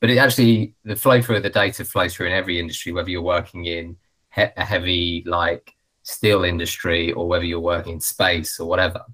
But 0.00 0.10
it 0.10 0.18
actually 0.18 0.74
the 0.84 0.96
flow 0.96 1.20
through 1.22 1.36
of 1.36 1.42
the 1.42 1.50
data 1.50 1.84
flows 1.84 2.14
through 2.14 2.26
in 2.26 2.32
every 2.32 2.58
industry, 2.58 2.92
whether 2.92 3.10
you're 3.10 3.22
working 3.22 3.64
in 3.64 3.96
he- 4.34 4.42
a 4.56 4.64
heavy 4.64 5.22
like 5.26 5.72
steel 6.02 6.44
industry 6.44 7.12
or 7.12 7.26
whether 7.26 7.44
you're 7.44 7.60
working 7.60 7.94
in 7.94 8.00
space 8.00 8.60
or 8.60 8.68
whatever. 8.68 9.04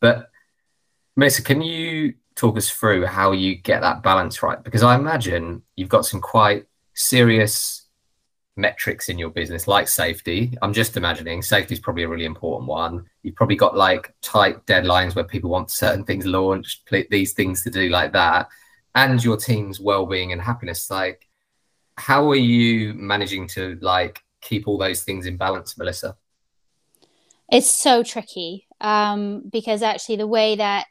But 0.00 0.30
Melissa, 1.16 1.42
can 1.42 1.60
you 1.60 2.14
talk 2.34 2.56
us 2.56 2.70
through 2.70 3.06
how 3.06 3.32
you 3.32 3.56
get 3.56 3.80
that 3.80 4.02
balance 4.02 4.42
right? 4.42 4.62
Because 4.62 4.82
I 4.82 4.94
imagine 4.94 5.62
you've 5.76 5.88
got 5.88 6.06
some 6.06 6.20
quite 6.20 6.66
serious 6.94 7.79
metrics 8.56 9.08
in 9.08 9.18
your 9.18 9.30
business, 9.30 9.68
like 9.68 9.88
safety. 9.88 10.56
I'm 10.62 10.72
just 10.72 10.96
imagining 10.96 11.42
safety 11.42 11.74
is 11.74 11.80
probably 11.80 12.02
a 12.02 12.08
really 12.08 12.24
important 12.24 12.68
one. 12.68 13.06
You've 13.22 13.36
probably 13.36 13.56
got 13.56 13.76
like 13.76 14.14
tight 14.22 14.64
deadlines 14.66 15.14
where 15.14 15.24
people 15.24 15.50
want 15.50 15.70
certain 15.70 16.04
things 16.04 16.26
launched, 16.26 16.88
these 17.10 17.32
things 17.32 17.62
to 17.64 17.70
do 17.70 17.88
like 17.88 18.12
that, 18.12 18.48
and 18.94 19.22
your 19.22 19.36
team's 19.36 19.80
well-being 19.80 20.32
and 20.32 20.40
happiness. 20.40 20.90
Like, 20.90 21.28
how 21.96 22.28
are 22.30 22.36
you 22.36 22.94
managing 22.94 23.46
to 23.48 23.78
like 23.80 24.22
keep 24.40 24.66
all 24.66 24.78
those 24.78 25.02
things 25.02 25.26
in 25.26 25.36
balance, 25.36 25.78
Melissa? 25.78 26.16
it's 27.50 27.70
so 27.70 28.02
tricky 28.02 28.66
um, 28.80 29.42
because 29.50 29.82
actually 29.82 30.16
the 30.16 30.26
way 30.26 30.56
that 30.56 30.86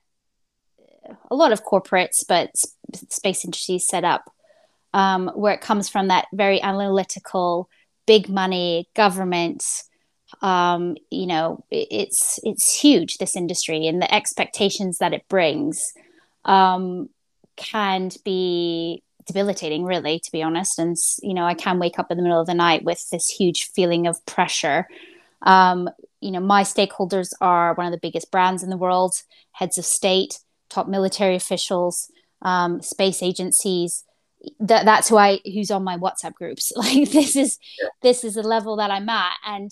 a 1.31 1.35
lot 1.35 1.51
of 1.51 1.63
corporates 1.63 2.23
but 2.27 2.51
space 3.09 3.45
industries 3.45 3.87
set 3.87 4.03
up 4.03 4.31
um, 4.93 5.31
where 5.35 5.53
it 5.53 5.61
comes 5.61 5.89
from 5.89 6.07
that 6.07 6.27
very 6.33 6.61
analytical 6.61 7.69
big 8.05 8.27
money 8.27 8.89
government 8.95 9.63
um, 10.41 10.95
you 11.09 11.27
know 11.27 11.63
it, 11.71 11.87
it's 11.91 12.39
it's 12.43 12.79
huge 12.79 13.17
this 13.17 13.35
industry 13.35 13.87
and 13.87 14.01
the 14.01 14.13
expectations 14.13 14.97
that 14.99 15.13
it 15.13 15.27
brings 15.27 15.93
um, 16.45 17.09
can 17.55 18.09
be 18.23 19.03
debilitating 19.25 19.83
really 19.83 20.19
to 20.19 20.31
be 20.31 20.41
honest. 20.41 20.79
And 20.79 20.97
you 21.21 21.33
know 21.33 21.45
i 21.45 21.53
can 21.53 21.79
wake 21.79 21.99
up 21.99 22.09
in 22.09 22.17
the 22.17 22.23
middle 22.23 22.41
of 22.41 22.47
the 22.47 22.53
night 22.53 22.83
with 22.83 23.09
this 23.09 23.29
huge 23.29 23.71
feeling 23.71 24.07
of 24.07 24.23
pressure. 24.25 24.87
Um, 25.41 25.89
you 26.21 26.31
know 26.31 26.39
my 26.39 26.63
stakeholders 26.63 27.31
are 27.41 27.73
one 27.73 27.85
of 27.85 27.91
the 27.91 27.99
biggest 27.99 28.31
brands 28.31 28.63
in 28.63 28.69
the 28.69 28.77
world 28.77 29.13
heads 29.51 29.77
of 29.77 29.85
state 29.85 30.39
top 30.69 30.87
military 30.87 31.35
officials 31.35 32.11
um, 32.41 32.81
space 32.81 33.23
agencies 33.23 34.03
that 34.59 34.85
that's 34.85 35.09
who 35.09 35.17
i 35.17 35.39
who's 35.45 35.71
on 35.71 35.83
my 35.83 35.97
whatsapp 35.97 36.33
groups. 36.33 36.71
Like 36.77 37.11
this 37.11 37.35
is 37.35 37.59
this 38.01 38.23
is 38.23 38.35
the 38.35 38.43
level 38.43 38.77
that 38.77 38.91
i'm 38.91 39.09
at. 39.09 39.33
And 39.45 39.71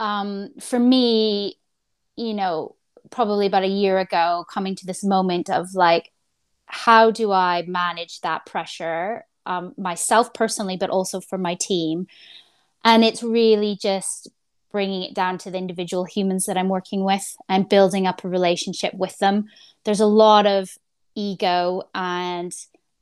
um, 0.00 0.50
for 0.60 0.78
me 0.78 1.58
you 2.16 2.34
know 2.34 2.76
probably 3.10 3.46
about 3.46 3.64
a 3.64 3.68
year 3.68 3.98
ago 3.98 4.44
coming 4.52 4.74
to 4.76 4.86
this 4.86 5.02
moment 5.02 5.48
of 5.50 5.74
like 5.74 6.12
how 6.66 7.10
do 7.10 7.32
i 7.32 7.64
manage 7.66 8.20
that 8.20 8.44
pressure 8.46 9.24
um, 9.46 9.72
myself 9.78 10.34
personally 10.34 10.76
but 10.76 10.90
also 10.90 11.20
for 11.20 11.38
my 11.38 11.54
team? 11.54 12.06
And 12.84 13.04
it's 13.04 13.22
really 13.22 13.76
just 13.80 14.28
bringing 14.70 15.02
it 15.02 15.14
down 15.14 15.38
to 15.38 15.50
the 15.50 15.58
individual 15.58 16.04
humans 16.04 16.44
that 16.46 16.56
i'm 16.56 16.68
working 16.68 17.02
with 17.02 17.36
and 17.48 17.68
building 17.68 18.06
up 18.06 18.22
a 18.22 18.28
relationship 18.28 18.94
with 18.94 19.18
them. 19.18 19.46
There's 19.84 20.00
a 20.00 20.06
lot 20.06 20.46
of 20.46 20.70
ego 21.14 21.82
and 21.94 22.52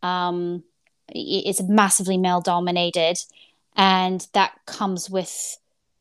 um, 0.02 0.62
it's 1.08 1.62
massively 1.62 2.18
male 2.18 2.40
dominated 2.40 3.16
and 3.76 4.26
that 4.32 4.52
comes 4.66 5.08
with 5.08 5.58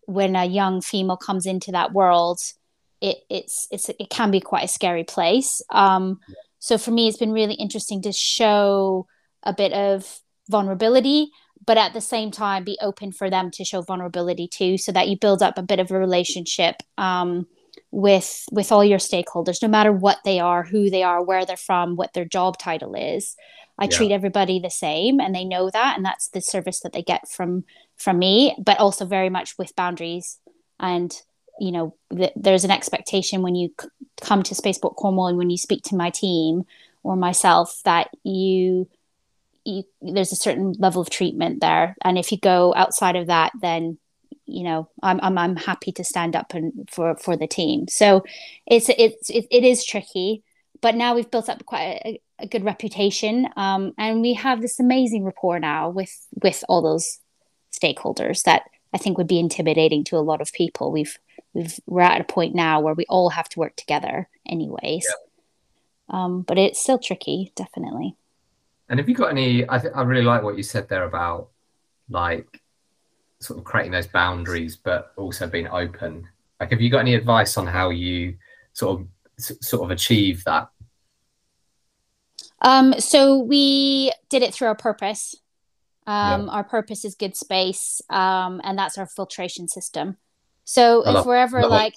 when 0.07 0.35
a 0.35 0.45
young 0.45 0.81
female 0.81 1.17
comes 1.17 1.45
into 1.45 1.71
that 1.71 1.93
world 1.93 2.39
it 3.01 3.17
it's 3.29 3.67
it's 3.71 3.89
it 3.89 4.09
can 4.09 4.31
be 4.31 4.39
quite 4.39 4.63
a 4.63 4.69
scary 4.69 5.03
place. 5.03 5.61
Um, 5.69 6.19
so 6.59 6.77
for 6.77 6.91
me 6.91 7.07
it's 7.07 7.17
been 7.17 7.33
really 7.33 7.53
interesting 7.53 8.01
to 8.03 8.11
show 8.11 9.07
a 9.43 9.53
bit 9.53 9.73
of 9.73 10.19
vulnerability 10.49 11.29
but 11.65 11.77
at 11.77 11.93
the 11.93 12.01
same 12.01 12.31
time 12.31 12.63
be 12.63 12.77
open 12.81 13.11
for 13.11 13.29
them 13.29 13.49
to 13.51 13.65
show 13.65 13.81
vulnerability 13.81 14.47
too 14.47 14.77
so 14.77 14.91
that 14.91 15.07
you 15.07 15.17
build 15.17 15.41
up 15.41 15.57
a 15.57 15.63
bit 15.63 15.79
of 15.79 15.91
a 15.91 15.97
relationship 15.99 16.75
um, 16.97 17.47
with 17.91 18.45
with 18.51 18.71
all 18.71 18.83
your 18.83 18.99
stakeholders 18.99 19.61
no 19.61 19.67
matter 19.67 19.91
what 19.91 20.19
they 20.25 20.39
are 20.39 20.63
who 20.63 20.89
they 20.89 21.03
are 21.03 21.23
where 21.23 21.45
they're 21.45 21.57
from 21.57 21.95
what 21.95 22.13
their 22.13 22.25
job 22.25 22.57
title 22.57 22.95
is 22.95 23.35
i 23.77 23.83
Yeah. 23.85 23.89
treat 23.89 24.11
everybody 24.11 24.59
the 24.59 24.69
same 24.69 25.19
and 25.19 25.33
they 25.35 25.43
know 25.45 25.69
that 25.69 25.95
and 25.97 26.05
that's 26.05 26.29
the 26.29 26.41
service 26.41 26.79
that 26.81 26.93
they 26.93 27.01
get 27.03 27.27
from 27.29 27.63
from 27.97 28.19
me 28.19 28.55
but 28.63 28.79
also 28.79 29.05
very 29.05 29.29
much 29.29 29.57
with 29.57 29.75
boundaries. 29.75 30.37
And 30.79 31.11
you 31.59 31.71
know 31.71 31.95
th- 32.15 32.33
there's 32.35 32.65
an 32.65 32.71
expectation 32.71 33.41
when 33.41 33.55
you 33.55 33.73
c- 33.79 33.87
come 34.21 34.43
to 34.43 34.55
spaceport 34.55 34.95
cornwall 34.97 35.27
and 35.27 35.37
when 35.37 35.49
you 35.49 35.57
speak 35.57 35.83
to 35.83 35.95
my 35.95 36.09
team 36.09 36.63
or 37.03 37.15
myself 37.15 37.81
that 37.85 38.09
you 38.23 38.89
you, 39.63 39.83
there's 40.01 40.31
a 40.31 40.35
certain 40.35 40.73
level 40.77 41.01
of 41.01 41.09
treatment 41.09 41.59
there. 41.59 41.95
And 42.03 42.17
if 42.17 42.31
you 42.31 42.37
go 42.37 42.73
outside 42.75 43.15
of 43.15 43.27
that 43.27 43.51
then 43.61 43.97
you 44.45 44.63
know 44.63 44.87
i'm 45.01 45.19
i'm, 45.23 45.37
I'm 45.39 45.55
happy 45.55 45.91
to 45.93 46.03
stand 46.03 46.35
up 46.35 46.53
and 46.53 46.87
for 46.91 47.15
for 47.15 47.35
the 47.37 47.47
team. 47.47 47.87
So 47.87 48.23
it's 48.67 48.89
it's 48.89 49.29
it, 49.29 49.45
it 49.49 49.63
is 49.63 49.85
tricky 49.85 50.43
but 50.81 50.93
now 50.95 51.15
we've 51.15 51.31
built 51.31 51.49
up 51.49 51.65
quite 51.65 52.01
a, 52.05 52.21
a 52.39 52.47
good 52.47 52.63
reputation 52.63 53.47
um, 53.55 53.93
and 53.97 54.21
we 54.21 54.33
have 54.33 54.61
this 54.61 54.79
amazing 54.79 55.23
rapport 55.23 55.59
now 55.59 55.89
with 55.89 56.27
with 56.43 56.63
all 56.67 56.81
those 56.81 57.19
stakeholders 57.71 58.43
that 58.43 58.63
i 58.93 58.97
think 58.97 59.17
would 59.17 59.27
be 59.27 59.39
intimidating 59.39 60.03
to 60.03 60.17
a 60.17 60.19
lot 60.19 60.41
of 60.41 60.51
people 60.53 60.91
we've 60.91 61.17
we've 61.53 61.79
we're 61.85 62.01
at 62.01 62.21
a 62.21 62.25
point 62.25 62.53
now 62.55 62.79
where 62.79 62.93
we 62.93 63.05
all 63.07 63.29
have 63.29 63.47
to 63.49 63.59
work 63.59 63.75
together 63.75 64.27
anyways 64.47 65.05
um, 66.09 66.41
but 66.43 66.57
it's 66.57 66.79
still 66.79 66.99
tricky 66.99 67.51
definitely 67.55 68.15
And 68.89 68.99
have 68.99 69.09
you 69.09 69.15
got 69.15 69.31
any? 69.31 69.65
I 69.67 69.79
th- 69.79 69.93
I 69.95 70.03
really 70.03 70.21
like 70.23 70.43
what 70.43 70.57
you 70.57 70.63
said 70.63 70.87
there 70.87 71.05
about 71.05 71.49
like 72.09 72.61
sort 73.39 73.57
of 73.57 73.65
creating 73.65 73.91
those 73.91 74.05
boundaries, 74.07 74.75
but 74.77 75.11
also 75.17 75.47
being 75.47 75.67
open. 75.67 76.27
Like, 76.59 76.69
have 76.69 76.81
you 76.81 76.91
got 76.91 76.99
any 76.99 77.15
advice 77.15 77.57
on 77.57 77.65
how 77.65 77.89
you 77.89 78.37
sort 78.73 78.99
of 78.99 79.07
s- 79.39 79.57
sort 79.61 79.83
of 79.83 79.89
achieve 79.89 80.43
that? 80.45 80.69
Um, 82.61 82.99
so 82.99 83.39
we 83.39 84.11
did 84.29 84.43
it 84.43 84.53
through 84.53 84.69
our 84.69 84.75
purpose. 84.75 85.35
Um, 86.07 86.49
Our 86.49 86.63
purpose 86.63 87.03
is 87.03 87.15
good 87.15 87.35
space, 87.35 87.99
um, 88.11 88.61
and 88.63 88.77
that's 88.77 88.97
our 88.97 89.07
filtration 89.07 89.67
system. 89.67 90.17
So 90.63 91.03
I 91.03 91.09
if 91.09 91.15
love- 91.15 91.25
we're 91.25 91.35
ever 91.37 91.65
like, 91.65 91.93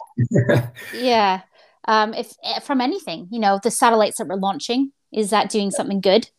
yeah, 0.94 1.42
um, 1.86 2.14
if 2.14 2.32
eh, 2.42 2.60
from 2.60 2.80
anything, 2.80 3.28
you 3.30 3.38
know, 3.38 3.60
the 3.62 3.70
satellites 3.70 4.16
that 4.18 4.26
we're 4.26 4.36
launching, 4.36 4.92
is 5.12 5.30
that 5.30 5.50
doing 5.50 5.70
something 5.70 6.00
good? 6.00 6.30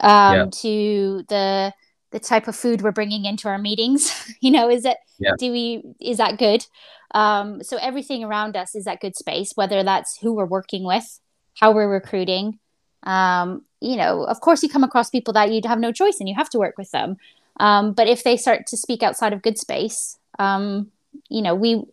Um, 0.00 0.34
yeah. 0.34 0.46
To 0.50 1.24
the 1.28 1.74
the 2.10 2.20
type 2.20 2.46
of 2.48 2.56
food 2.56 2.82
we're 2.82 2.92
bringing 2.92 3.24
into 3.24 3.48
our 3.48 3.58
meetings, 3.58 4.34
you 4.40 4.50
know, 4.50 4.68
is 4.68 4.84
it 4.84 4.96
yeah. 5.18 5.32
do 5.38 5.52
we 5.52 5.82
is 6.00 6.18
that 6.18 6.38
good? 6.38 6.66
Um, 7.14 7.62
so 7.62 7.76
everything 7.76 8.24
around 8.24 8.56
us 8.56 8.74
is 8.74 8.84
that 8.86 9.00
good 9.00 9.16
space, 9.16 9.52
whether 9.54 9.82
that's 9.82 10.18
who 10.18 10.32
we're 10.32 10.46
working 10.46 10.84
with, 10.84 11.20
how 11.56 11.72
we're 11.72 11.90
recruiting. 11.90 12.58
Um, 13.02 13.62
you 13.80 13.96
know, 13.96 14.24
of 14.24 14.40
course, 14.40 14.62
you 14.62 14.68
come 14.68 14.84
across 14.84 15.10
people 15.10 15.34
that 15.34 15.50
you'd 15.50 15.66
have 15.66 15.80
no 15.80 15.92
choice 15.92 16.18
and 16.20 16.28
you 16.28 16.34
have 16.34 16.50
to 16.50 16.58
work 16.58 16.78
with 16.78 16.90
them. 16.92 17.16
Um, 17.58 17.92
but 17.92 18.08
if 18.08 18.24
they 18.24 18.36
start 18.36 18.66
to 18.68 18.76
speak 18.76 19.02
outside 19.02 19.32
of 19.32 19.42
good 19.42 19.58
space, 19.58 20.18
um, 20.38 20.90
you 21.28 21.42
know, 21.42 21.54
we 21.54 21.84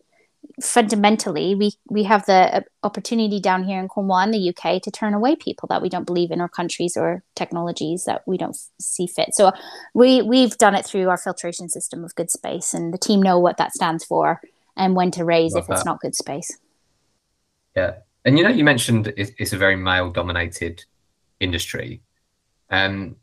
fundamentally 0.62 1.54
we 1.54 1.72
we 1.88 2.02
have 2.04 2.26
the 2.26 2.56
uh, 2.56 2.60
opportunity 2.82 3.40
down 3.40 3.64
here 3.64 3.78
in 3.78 3.88
Cornwall 3.88 4.18
and 4.18 4.34
the 4.34 4.48
UK 4.50 4.82
to 4.82 4.90
turn 4.90 5.14
away 5.14 5.36
people 5.36 5.66
that 5.68 5.82
we 5.82 5.88
don't 5.88 6.06
believe 6.06 6.30
in 6.30 6.40
or 6.40 6.48
countries 6.48 6.96
or 6.96 7.22
technologies 7.34 8.04
that 8.04 8.26
we 8.26 8.36
don't 8.36 8.56
see 8.78 9.06
fit. 9.06 9.34
So 9.34 9.52
we 9.94 10.22
we've 10.22 10.56
done 10.58 10.74
it 10.74 10.84
through 10.84 11.08
our 11.08 11.18
filtration 11.18 11.68
system 11.68 12.04
of 12.04 12.14
good 12.14 12.30
space, 12.30 12.74
and 12.74 12.92
the 12.92 12.98
team 12.98 13.22
know 13.22 13.38
what 13.38 13.56
that 13.56 13.74
stands 13.74 14.04
for 14.04 14.40
and 14.76 14.96
when 14.96 15.10
to 15.12 15.24
raise 15.24 15.54
Love 15.54 15.64
if 15.64 15.68
that. 15.68 15.74
it's 15.74 15.84
not 15.84 16.00
good 16.00 16.14
space. 16.14 16.58
Yeah, 17.76 17.96
and 18.24 18.38
you 18.38 18.44
know, 18.44 18.50
you 18.50 18.64
mentioned 18.64 19.12
it's, 19.16 19.32
it's 19.38 19.52
a 19.52 19.58
very 19.58 19.76
male 19.76 20.10
dominated 20.10 20.84
industry. 21.40 22.02
And 22.68 23.16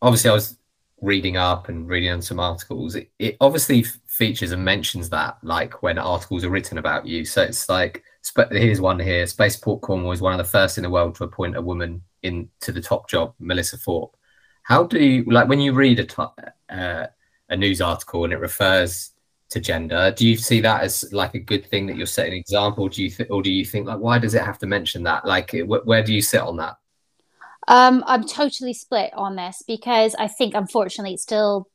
obviously, 0.00 0.30
I 0.30 0.34
was 0.34 0.58
reading 1.02 1.36
up 1.36 1.68
and 1.68 1.88
reading 1.88 2.10
on 2.10 2.22
some 2.22 2.40
articles. 2.40 2.94
It, 2.94 3.10
it 3.18 3.36
obviously 3.40 3.82
features 4.06 4.52
and 4.52 4.64
mentions 4.64 5.10
that, 5.10 5.38
like 5.42 5.82
when 5.82 5.98
articles 5.98 6.44
are 6.44 6.50
written 6.50 6.78
about 6.78 7.06
you. 7.06 7.24
So 7.24 7.42
it's 7.42 7.68
like, 7.68 8.02
sp- 8.22 8.52
here's 8.52 8.80
one 8.80 8.98
here: 8.98 9.26
Spaceport 9.26 9.82
Cornwall 9.82 10.12
is 10.12 10.20
one 10.20 10.32
of 10.32 10.38
the 10.38 10.44
first 10.44 10.78
in 10.78 10.84
the 10.84 10.90
world 10.90 11.14
to 11.16 11.24
appoint 11.24 11.56
a 11.56 11.62
woman 11.62 12.02
into 12.22 12.72
the 12.72 12.80
top 12.80 13.08
job, 13.08 13.34
Melissa 13.38 13.76
Thorpe. 13.76 14.16
How 14.62 14.84
do 14.84 14.98
you 14.98 15.24
like 15.24 15.48
when 15.48 15.60
you 15.60 15.72
read 15.72 16.00
a, 16.00 16.04
t- 16.04 16.42
uh, 16.70 17.06
a 17.48 17.56
news 17.56 17.80
article 17.80 18.24
and 18.24 18.32
it 18.32 18.40
refers 18.40 19.12
to 19.50 19.60
gender? 19.60 20.12
Do 20.16 20.26
you 20.26 20.36
see 20.36 20.60
that 20.60 20.82
as 20.82 21.12
like 21.12 21.34
a 21.34 21.38
good 21.38 21.66
thing 21.66 21.86
that 21.86 21.96
you're 21.96 22.06
setting 22.06 22.32
an 22.32 22.38
example? 22.38 22.88
Do 22.88 23.02
you 23.02 23.10
th- 23.10 23.30
or 23.30 23.42
do 23.42 23.52
you 23.52 23.64
think 23.64 23.86
like 23.86 24.00
why 24.00 24.18
does 24.18 24.34
it 24.34 24.42
have 24.42 24.58
to 24.60 24.66
mention 24.66 25.02
that? 25.04 25.24
Like, 25.24 25.52
wh- 25.52 25.86
where 25.86 26.02
do 26.02 26.12
you 26.12 26.22
sit 26.22 26.40
on 26.40 26.56
that? 26.56 26.76
Um, 27.68 28.04
I'm 28.06 28.26
totally 28.26 28.74
split 28.74 29.12
on 29.14 29.36
this 29.36 29.62
because 29.66 30.14
I 30.14 30.28
think, 30.28 30.54
unfortunately, 30.54 31.14
it 31.14 31.20
still 31.20 31.68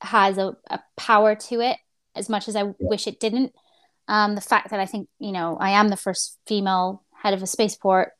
has 0.00 0.38
a, 0.38 0.56
a 0.68 0.80
power 0.96 1.34
to 1.34 1.60
it 1.60 1.78
as 2.14 2.28
much 2.28 2.48
as 2.48 2.56
I 2.56 2.64
yeah. 2.64 2.72
wish 2.78 3.06
it 3.06 3.20
didn't. 3.20 3.52
Um, 4.08 4.34
the 4.34 4.40
fact 4.40 4.70
that 4.70 4.80
I 4.80 4.86
think, 4.86 5.08
you 5.18 5.32
know, 5.32 5.56
I 5.58 5.70
am 5.70 5.88
the 5.88 5.96
first 5.96 6.38
female 6.46 7.02
head 7.14 7.34
of 7.34 7.42
a 7.42 7.46
spaceport 7.46 8.12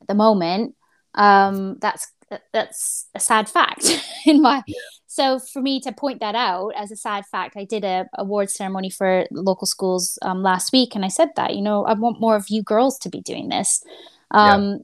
at 0.00 0.06
the 0.06 0.14
moment, 0.14 0.74
um, 1.14 1.76
that's 1.80 2.06
that's 2.52 3.06
a 3.14 3.20
sad 3.20 3.48
fact 3.48 4.02
in 4.26 4.40
my. 4.42 4.62
Yeah. 4.66 4.76
So 5.06 5.38
for 5.38 5.60
me 5.60 5.80
to 5.80 5.92
point 5.92 6.20
that 6.20 6.34
out 6.34 6.72
as 6.76 6.90
a 6.92 6.96
sad 6.96 7.24
fact, 7.26 7.56
I 7.56 7.64
did 7.64 7.84
a 7.84 8.06
award 8.14 8.50
ceremony 8.50 8.90
for 8.90 9.26
local 9.32 9.66
schools 9.66 10.18
um, 10.22 10.42
last 10.42 10.72
week, 10.72 10.94
and 10.94 11.04
I 11.04 11.08
said 11.08 11.30
that 11.36 11.56
you 11.56 11.62
know 11.62 11.84
I 11.84 11.94
want 11.94 12.20
more 12.20 12.36
of 12.36 12.48
you 12.48 12.62
girls 12.62 12.98
to 13.00 13.08
be 13.08 13.20
doing 13.20 13.48
this. 13.48 13.82
Um, 14.30 14.70
yeah. 14.70 14.76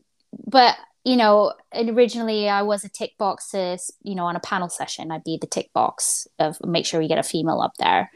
But 0.47 0.77
you 1.05 1.17
know, 1.17 1.53
originally 1.75 2.49
I 2.49 2.63
was 2.63 2.85
a 2.85 2.89
tick 2.89 3.13
box 3.19 3.51
to, 3.51 3.79
you 4.03 4.15
know, 4.15 4.25
on 4.25 4.37
a 4.37 4.41
panel 4.41 4.71
session, 4.71 5.11
I'd 5.11 5.23
be 5.23 5.39
the 5.39 5.47
tick 5.47 5.71
box 5.75 6.27
of 6.39 6.57
make 6.65 6.87
sure 6.87 6.99
we 6.99 7.09
get 7.09 7.19
a 7.19 7.23
female 7.23 7.61
up 7.61 7.75
there. 7.79 8.11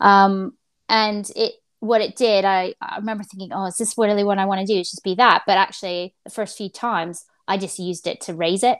Um, 0.00 0.54
and 0.88 1.30
it, 1.36 1.52
what 1.78 2.00
it 2.00 2.16
did, 2.16 2.44
I, 2.44 2.74
I 2.80 2.96
remember 2.96 3.22
thinking, 3.22 3.52
oh, 3.52 3.66
is 3.66 3.76
this 3.76 3.96
really 3.96 4.24
what 4.24 4.38
I 4.38 4.46
want 4.46 4.60
to 4.60 4.66
do? 4.66 4.78
It's 4.78 4.90
just 4.90 5.04
be 5.04 5.14
that. 5.14 5.42
But 5.46 5.56
actually, 5.56 6.14
the 6.24 6.30
first 6.30 6.58
few 6.58 6.68
times, 6.68 7.24
I 7.46 7.58
just 7.58 7.78
used 7.78 8.06
it 8.06 8.20
to 8.22 8.34
raise 8.34 8.64
it. 8.64 8.78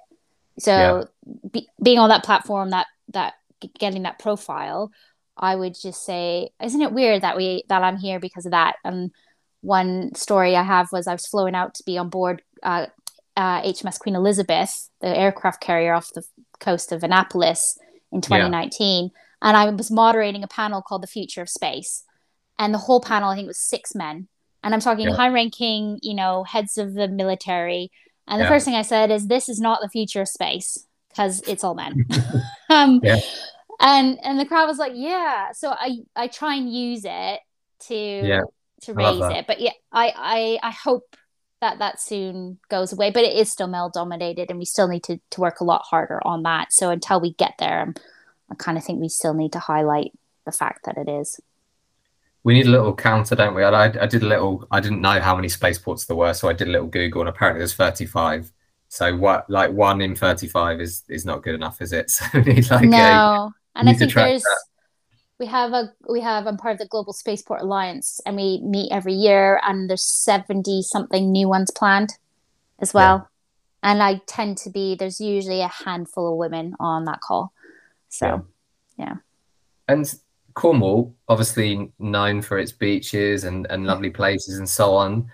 So 0.59 0.73
yeah. 0.73 1.33
be, 1.51 1.69
being 1.81 1.99
on 1.99 2.09
that 2.11 2.25
platform, 2.25 2.71
that 2.71 2.87
that 3.09 3.35
getting 3.79 4.03
that 4.03 4.19
profile, 4.19 4.91
I 5.37 5.55
would 5.55 5.75
just 5.81 6.05
say, 6.05 6.51
isn't 6.63 6.83
it 6.83 6.93
weird 6.93 7.23
that 7.23 7.37
we 7.37 7.65
that 7.69 7.83
I'm 7.83 7.97
here 7.97 8.21
because 8.21 8.45
of 8.45 8.53
that? 8.53 8.77
And 8.85 9.13
one 9.63 10.15
story 10.15 10.55
I 10.57 10.63
have 10.63 10.89
was 10.93 11.07
I 11.07 11.13
was 11.13 11.27
flown 11.27 11.55
out 11.55 11.75
to 11.75 11.85
be 11.85 11.97
on 11.97 12.09
board 12.09 12.43
uh, 12.63 12.87
uh, 13.37 13.63
HMS 13.63 13.99
Queen 13.99 14.15
Elizabeth, 14.15 14.91
the 15.01 15.09
aircraft 15.09 15.61
carrier 15.61 15.95
off 15.95 16.13
the 16.15 16.25
coast 16.61 16.93
of 16.93 17.03
Annapolis 17.03 17.79
in 18.11 18.21
2019. 18.21 19.05
Yeah. 19.05 19.11
And 19.43 19.57
I 19.57 19.71
was 19.71 19.91
moderating 19.91 20.45
a 20.45 20.49
panel 20.49 20.83
called 20.83 21.03
The 21.03 21.09
Future 21.09 21.43
of 21.43 21.49
Space. 21.49 22.05
And 22.59 22.73
the 22.73 22.79
whole 22.79 23.01
panel, 23.01 23.31
I 23.31 23.35
think, 23.35 23.49
was 23.49 23.59
six 23.59 23.95
men. 23.95 24.29
And 24.63 24.75
I'm 24.75 24.81
talking 24.81 25.09
yeah. 25.09 25.17
high 25.17 25.31
ranking, 25.31 25.99
you 26.03 26.15
know, 26.15 26.45
heads 26.45 26.79
of 26.79 26.95
the 26.95 27.09
military. 27.09 27.91
And 28.29 28.41
the 28.41 28.45
yeah. 28.45 28.51
first 28.51 28.65
thing 28.65 28.75
I 28.75 28.83
said 28.83 29.11
is, 29.11 29.27
this 29.27 29.49
is 29.49 29.59
not 29.59 29.81
the 29.83 29.89
future 29.89 30.21
of 30.21 30.29
space 30.29 30.87
because 31.09 31.41
it's 31.49 31.65
all 31.65 31.75
men. 31.75 32.07
um. 32.71 33.01
And 33.81 34.19
and 34.23 34.39
the 34.39 34.47
crowd 34.47 34.69
was 34.69 34.79
like, 34.79 34.93
yeah. 34.95 35.51
So 35.53 35.71
I 35.71 35.99
I 36.15 36.29
try 36.29 36.55
and 36.55 36.73
use 36.73 37.03
it 37.05 37.41
to 37.89 37.95
yeah. 37.95 38.43
to 38.83 38.95
raise 38.95 39.21
it. 39.21 39.47
But 39.49 39.61
yeah, 39.61 39.73
I 39.91 40.13
I 40.63 40.69
I 40.69 40.71
hope 40.71 41.17
that 41.63 41.79
that 41.79 42.01
soon 42.01 42.59
goes 42.69 42.93
away 42.93 43.11
but 43.11 43.23
it 43.23 43.35
is 43.35 43.51
still 43.51 43.69
male 43.69 43.89
dominated 43.89 44.51
and 44.51 44.59
we 44.59 44.65
still 44.67 44.89
need 44.89 45.03
to, 45.05 45.19
to 45.31 45.41
work 45.41 45.61
a 45.61 45.65
lot 45.65 45.83
harder 45.89 46.21
on 46.27 46.43
that. 46.43 46.73
So 46.73 46.91
until 46.91 47.21
we 47.21 47.33
get 47.35 47.55
there 47.59 47.81
I'm, 47.81 47.95
i 48.51 48.55
kind 48.57 48.77
of 48.77 48.85
think 48.85 49.01
we 49.01 49.09
still 49.09 49.33
need 49.33 49.53
to 49.53 49.59
highlight 49.59 50.13
the 50.45 50.53
fact 50.53 50.85
that 50.85 50.99
it 50.99 51.09
is. 51.09 51.41
We 52.45 52.55
need 52.55 52.67
a 52.67 52.71
little 52.71 52.95
counter 52.95 53.37
don't 53.37 53.55
we? 53.55 53.63
I, 53.63 53.85
I 53.85 54.07
did 54.07 54.23
a 54.23 54.27
little 54.27 54.67
i 54.71 54.81
didn't 54.81 55.01
know 55.01 55.21
how 55.21 55.35
many 55.37 55.49
spaceports 55.49 56.05
there 56.05 56.17
were 56.17 56.35
so 56.35 56.49
i 56.49 56.53
did 56.53 56.69
a 56.69 56.73
little 56.73 56.89
google 56.89 57.23
and 57.23 57.29
apparently 57.29 57.61
there's 57.61 57.75
35 57.75 58.53
so 58.89 59.17
what 59.17 59.49
like 59.49 59.71
one 59.71 60.03
in 60.03 60.15
35 60.15 60.81
is 60.81 61.05
is 61.09 61.25
not 61.25 61.43
good 61.43 61.55
enough 61.55 61.81
is 61.81 61.93
it? 61.93 62.11
So 62.11 62.27
we 62.35 62.43
need 62.43 62.71
like 62.71 62.89
no 62.89 62.99
a, 62.99 63.55
and 63.77 63.89
i 63.89 63.95
think 63.95 64.13
there's 64.13 64.43
that 64.43 64.65
we 65.43 65.49
have 65.49 65.73
a 65.73 65.93
we 66.09 66.21
have 66.21 66.47
I'm 66.47 66.57
part 66.57 66.75
of 66.75 66.79
the 66.79 66.87
Global 66.87 67.13
Spaceport 67.13 67.63
Alliance 67.63 68.21
and 68.25 68.37
we 68.37 68.61
meet 68.63 68.93
every 68.93 69.13
year 69.13 69.61
and 69.65 69.91
there's 69.91 70.05
70 70.05 70.83
something 70.83 71.33
new 71.33 71.49
ones 71.49 71.69
planned 71.73 72.11
as 72.79 72.95
well. 72.95 73.29
Yeah. 73.83 73.91
And 73.91 74.03
I 74.05 74.21
tend 74.27 74.57
to 74.59 74.71
be 74.71 74.95
there's 74.95 75.21
usually 75.21 75.61
a 75.61 75.67
handful 75.85 76.31
of 76.31 76.39
women 76.39 76.77
on 76.79 77.07
that 77.07 77.21
call. 77.23 77.53
So 78.09 78.47
yeah. 78.97 79.05
yeah. 79.05 79.15
And 79.89 80.15
Cornwall, 80.55 81.13
obviously 81.27 81.91
known 81.99 82.41
for 82.41 82.57
its 82.57 82.71
beaches 82.71 83.43
and, 83.43 83.67
and 83.69 83.85
lovely 83.85 84.11
places 84.11 84.59
and 84.59 84.71
so 84.71 84.95
on. 84.95 85.29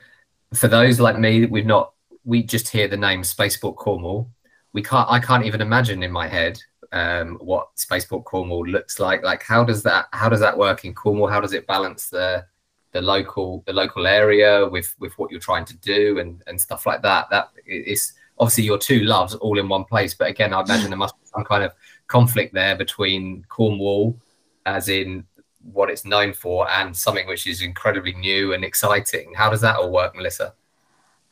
For 0.55 0.69
those 0.69 1.01
like 1.01 1.19
me, 1.19 1.45
we've 1.45 1.67
not 1.67 1.93
we 2.25 2.43
just 2.43 2.69
hear 2.69 2.89
the 2.89 2.97
name 2.97 3.23
Spaceport 3.25 3.77
Cornwall. 3.77 4.31
We 4.73 4.83
can't 4.83 5.11
I 5.11 5.19
can't 5.19 5.45
even 5.45 5.61
imagine 5.61 6.03
in 6.03 6.13
my 6.13 6.29
head 6.29 6.59
um, 6.93 7.37
what 7.41 7.69
Spaceport 7.75 8.25
Cornwall 8.25 8.67
looks 8.67 8.99
like. 8.99 9.23
Like 9.23 9.43
how 9.43 9.65
does 9.65 9.83
that 9.83 10.07
how 10.13 10.29
does 10.29 10.41
that 10.41 10.57
work 10.57 10.85
in 10.85 10.95
Cornwall? 10.95 11.29
How 11.29 11.41
does 11.41 11.53
it 11.53 11.67
balance 11.67 12.09
the 12.09 12.45
the 12.93 13.03
local 13.03 13.63
the 13.67 13.73
local 13.73 14.07
area 14.07 14.67
with 14.67 14.95
with 14.99 15.17
what 15.19 15.31
you're 15.31 15.41
trying 15.41 15.65
to 15.67 15.77
do 15.79 16.19
and 16.19 16.43
and 16.47 16.61
stuff 16.61 16.87
like 16.87 17.03
that? 17.03 17.29
That 17.31 17.51
is 17.67 18.13
obviously 18.39 18.65
your 18.65 18.79
two 18.79 19.01
loves 19.01 19.35
all 19.35 19.59
in 19.59 19.69
one 19.69 19.85
place. 19.85 20.15
But 20.15 20.29
again, 20.29 20.55
I 20.55 20.61
imagine 20.61 20.91
there 20.91 20.99
must 20.99 21.19
be 21.19 21.27
some 21.27 21.45
kind 21.45 21.65
of 21.65 21.73
conflict 22.07 22.55
there 22.55 22.77
between 22.77 23.45
Cornwall, 23.49 24.19
as 24.67 24.89
in 24.89 25.25
what 25.73 25.91
it's 25.91 26.05
known 26.05 26.33
for, 26.33 26.71
and 26.71 26.97
something 26.97 27.27
which 27.27 27.47
is 27.47 27.63
incredibly 27.63 28.15
new 28.15 28.55
and 28.55 28.65
exciting. 28.65 29.35
How 29.35 29.51
does 29.51 29.61
that 29.61 29.77
all 29.77 29.93
work, 29.93 30.17
Melissa? 30.17 30.55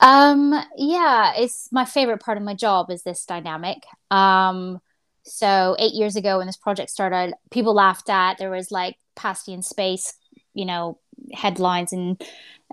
Um, 0.00 0.52
yeah, 0.76 1.32
it's 1.36 1.72
my 1.72 1.84
favorite 1.84 2.20
part 2.20 2.36
of 2.36 2.44
my 2.44 2.54
job 2.54 2.90
is 2.90 3.02
this 3.02 3.24
dynamic. 3.24 3.78
Um, 4.10 4.80
so 5.26 5.76
eight 5.78 5.94
years 5.94 6.16
ago 6.16 6.38
when 6.38 6.46
this 6.46 6.56
project 6.56 6.90
started, 6.90 7.34
people 7.50 7.74
laughed 7.74 8.08
at 8.08 8.38
there 8.38 8.50
was 8.50 8.70
like 8.70 8.96
pasty 9.16 9.52
in 9.52 9.62
space, 9.62 10.14
you 10.54 10.64
know, 10.64 10.98
headlines 11.32 11.92
and 11.92 12.22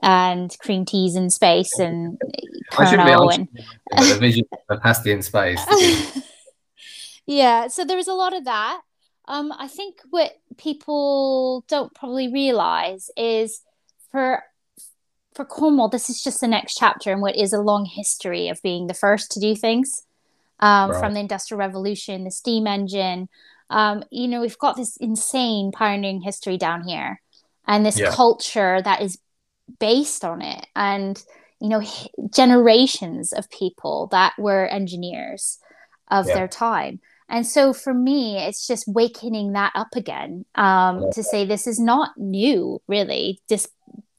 and 0.01 0.55
cream 0.59 0.85
teas 0.85 1.15
in 1.15 1.29
space 1.29 1.77
and 1.79 2.19
Colonel 2.71 3.29
and 3.29 3.47
the 3.97 4.17
vision 4.19 4.45
of 4.69 4.81
pasty 4.81 5.11
in 5.11 5.21
space. 5.21 5.59
yeah, 7.25 7.67
so 7.67 7.83
there 7.83 7.97
was 7.97 8.07
a 8.07 8.13
lot 8.13 8.35
of 8.35 8.45
that. 8.45 8.81
Um, 9.27 9.53
I 9.57 9.67
think 9.67 9.99
what 10.09 10.33
people 10.57 11.63
don't 11.67 11.93
probably 11.93 12.31
realize 12.31 13.09
is 13.17 13.61
for 14.11 14.43
for 15.33 15.45
Cornwall, 15.45 15.89
this 15.89 16.11
is 16.11 16.21
just 16.21 16.41
the 16.41 16.47
next 16.47 16.75
chapter 16.75 17.11
in 17.11 17.19
what 17.19 17.35
is 17.35 17.53
a 17.53 17.61
long 17.61 17.85
history 17.85 18.49
of 18.49 18.61
being 18.61 18.85
the 18.85 18.93
first 18.93 19.31
to 19.31 19.39
do 19.39 19.55
things 19.55 20.03
um, 20.59 20.91
right. 20.91 20.99
from 20.99 21.13
the 21.13 21.19
Industrial 21.19 21.59
Revolution, 21.59 22.23
the 22.23 22.31
steam 22.31 22.67
engine. 22.67 23.29
Um, 23.69 24.03
you 24.11 24.27
know, 24.27 24.41
we've 24.41 24.57
got 24.57 24.75
this 24.75 24.97
insane 24.97 25.71
pioneering 25.71 26.21
history 26.21 26.57
down 26.57 26.87
here 26.87 27.21
and 27.67 27.85
this 27.85 27.99
yeah. 27.99 28.11
culture 28.11 28.81
that 28.81 29.01
is 29.01 29.17
based 29.79 30.23
on 30.23 30.41
it. 30.41 30.67
And, 30.75 31.21
you 31.59 31.69
know, 31.69 31.81
generations 32.33 33.33
of 33.33 33.49
people 33.49 34.07
that 34.11 34.33
were 34.37 34.67
engineers 34.67 35.59
of 36.09 36.27
yeah. 36.27 36.35
their 36.35 36.47
time. 36.47 36.99
And 37.29 37.47
so 37.47 37.73
for 37.73 37.93
me, 37.93 38.37
it's 38.37 38.67
just 38.67 38.87
wakening 38.87 39.53
that 39.53 39.71
up 39.73 39.95
again 39.95 40.45
um, 40.55 41.05
to 41.13 41.23
say 41.23 41.45
this 41.45 41.65
is 41.65 41.79
not 41.79 42.11
new, 42.17 42.81
really. 42.87 43.39
this 43.47 43.67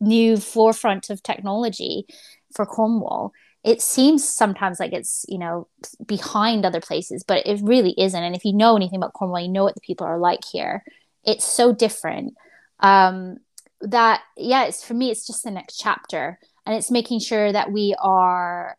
new 0.00 0.36
forefront 0.36 1.10
of 1.10 1.22
technology 1.22 2.06
for 2.54 2.66
Cornwall. 2.66 3.32
It 3.64 3.80
seems 3.80 4.28
sometimes 4.28 4.78
like 4.78 4.92
it's 4.92 5.24
you 5.28 5.38
know 5.38 5.68
behind 6.04 6.64
other 6.64 6.80
places, 6.80 7.24
but 7.24 7.46
it 7.46 7.60
really 7.62 7.94
isn't. 7.98 8.22
And 8.22 8.36
if 8.36 8.44
you 8.44 8.52
know 8.52 8.76
anything 8.76 8.98
about 8.98 9.14
Cornwall, 9.14 9.40
you 9.40 9.48
know 9.48 9.64
what 9.64 9.74
the 9.74 9.80
people 9.80 10.06
are 10.06 10.18
like 10.18 10.44
here. 10.44 10.84
It's 11.24 11.44
so 11.44 11.72
different. 11.72 12.34
Um, 12.80 13.38
that 13.80 14.22
yeah, 14.36 14.64
it's 14.64 14.84
for 14.84 14.94
me. 14.94 15.10
It's 15.10 15.26
just 15.26 15.44
the 15.44 15.50
next 15.50 15.78
chapter, 15.78 16.38
and 16.66 16.76
it's 16.76 16.90
making 16.90 17.20
sure 17.20 17.52
that 17.52 17.72
we 17.72 17.94
are. 17.98 18.76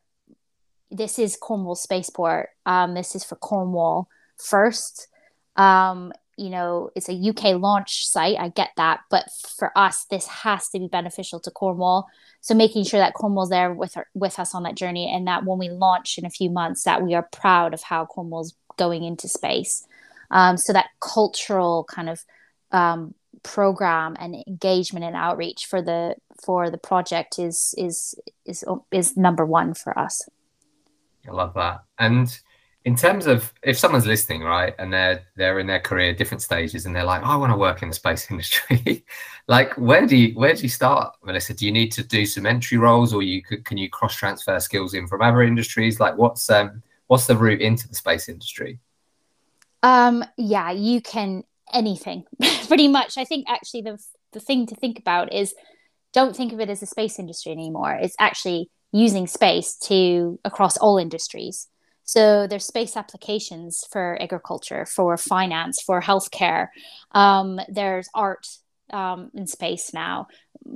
This 0.91 1.19
is 1.19 1.35
Cornwall 1.35 1.75
Spaceport. 1.75 2.49
Um, 2.65 2.93
this 2.93 3.15
is 3.15 3.23
for 3.23 3.35
Cornwall 3.35 4.07
first. 4.37 5.07
Um, 5.55 6.13
you 6.37 6.49
know, 6.49 6.89
it's 6.95 7.09
a 7.09 7.13
UK 7.13 7.59
launch 7.59 8.07
site. 8.07 8.37
I 8.37 8.49
get 8.49 8.71
that, 8.77 9.01
but 9.09 9.25
for 9.57 9.71
us, 9.77 10.05
this 10.09 10.27
has 10.27 10.69
to 10.69 10.79
be 10.79 10.87
beneficial 10.87 11.39
to 11.41 11.51
Cornwall. 11.51 12.07
So 12.41 12.53
making 12.53 12.83
sure 12.83 12.99
that 12.99 13.13
Cornwall's 13.13 13.49
there 13.49 13.73
with 13.73 13.93
her, 13.93 14.07
with 14.13 14.37
us 14.37 14.53
on 14.53 14.63
that 14.63 14.75
journey, 14.75 15.11
and 15.13 15.27
that 15.27 15.45
when 15.45 15.57
we 15.57 15.69
launch 15.69 16.17
in 16.17 16.25
a 16.25 16.29
few 16.29 16.49
months, 16.49 16.83
that 16.83 17.01
we 17.01 17.13
are 17.15 17.27
proud 17.31 17.73
of 17.73 17.83
how 17.83 18.05
Cornwall's 18.05 18.55
going 18.77 19.03
into 19.03 19.27
space. 19.27 19.87
Um, 20.31 20.57
so 20.57 20.73
that 20.73 20.87
cultural 20.99 21.85
kind 21.89 22.09
of 22.09 22.23
um, 22.71 23.13
program 23.43 24.15
and 24.19 24.35
engagement 24.47 25.05
and 25.05 25.15
outreach 25.15 25.65
for 25.67 25.81
the 25.81 26.15
for 26.43 26.69
the 26.69 26.77
project 26.77 27.39
is 27.39 27.73
is 27.77 28.15
is 28.45 28.65
is 28.91 29.15
number 29.15 29.45
one 29.45 29.73
for 29.73 29.97
us. 29.97 30.27
I 31.27 31.31
love 31.31 31.53
that. 31.53 31.83
And 31.97 32.37
in 32.85 32.95
terms 32.95 33.25
of 33.25 33.51
if 33.63 33.77
someone's 33.79 34.05
listening, 34.05 34.41
right, 34.43 34.73
and 34.77 34.93
they're 34.93 35.23
they're 35.35 35.59
in 35.59 35.65
their 35.65 35.79
career 35.79 36.13
different 36.13 36.43
stages, 36.43 36.85
and 36.85 36.95
they're 36.95 37.03
like, 37.03 37.23
I 37.23 37.35
want 37.35 37.51
to 37.51 37.57
work 37.57 37.81
in 37.81 37.89
the 37.89 37.95
space 37.95 38.29
industry. 38.31 39.03
like, 39.47 39.73
where 39.73 40.05
do 40.05 40.15
you 40.15 40.35
where 40.35 40.53
do 40.53 40.61
you 40.61 40.69
start, 40.69 41.15
Melissa? 41.23 41.55
Do 41.55 41.65
you 41.65 41.71
need 41.71 41.91
to 41.93 42.03
do 42.03 42.25
some 42.25 42.45
entry 42.45 42.77
roles, 42.77 43.13
or 43.13 43.23
you 43.23 43.41
could 43.41 43.65
can 43.65 43.77
you 43.77 43.89
cross 43.89 44.15
transfer 44.15 44.59
skills 44.59 44.93
in 44.93 45.07
from 45.07 45.23
other 45.23 45.41
industries? 45.41 45.99
Like, 45.99 46.15
what's 46.17 46.49
um 46.49 46.83
what's 47.07 47.25
the 47.25 47.35
route 47.35 47.61
into 47.61 47.89
the 47.89 47.95
space 47.95 48.29
industry? 48.29 48.79
Um, 49.81 50.23
yeah, 50.37 50.71
you 50.71 51.01
can 51.01 51.43
anything 51.73 52.25
pretty 52.67 52.87
much. 52.87 53.17
I 53.17 53.25
think 53.25 53.47
actually 53.49 53.81
the 53.81 53.99
the 54.33 54.39
thing 54.39 54.67
to 54.67 54.75
think 54.75 54.99
about 54.99 55.33
is 55.33 55.55
don't 56.13 56.35
think 56.35 56.53
of 56.53 56.59
it 56.59 56.69
as 56.69 56.83
a 56.83 56.85
space 56.85 57.17
industry 57.17 57.51
anymore. 57.51 57.97
It's 57.99 58.15
actually 58.19 58.69
using 58.91 59.25
space 59.25 59.75
to 59.75 60.39
across 60.45 60.77
all 60.77 60.99
industries. 60.99 61.67
So 62.05 62.47
there's 62.47 62.65
space 62.65 62.95
applications 62.95 63.83
for 63.91 64.17
agriculture, 64.21 64.85
for 64.85 65.17
finance, 65.17 65.81
for 65.81 66.01
healthcare. 66.01 66.67
Um, 67.11 67.59
there's 67.67 68.07
art 68.13 68.47
um, 68.91 69.31
in 69.33 69.47
space 69.47 69.91
now. 69.93 70.27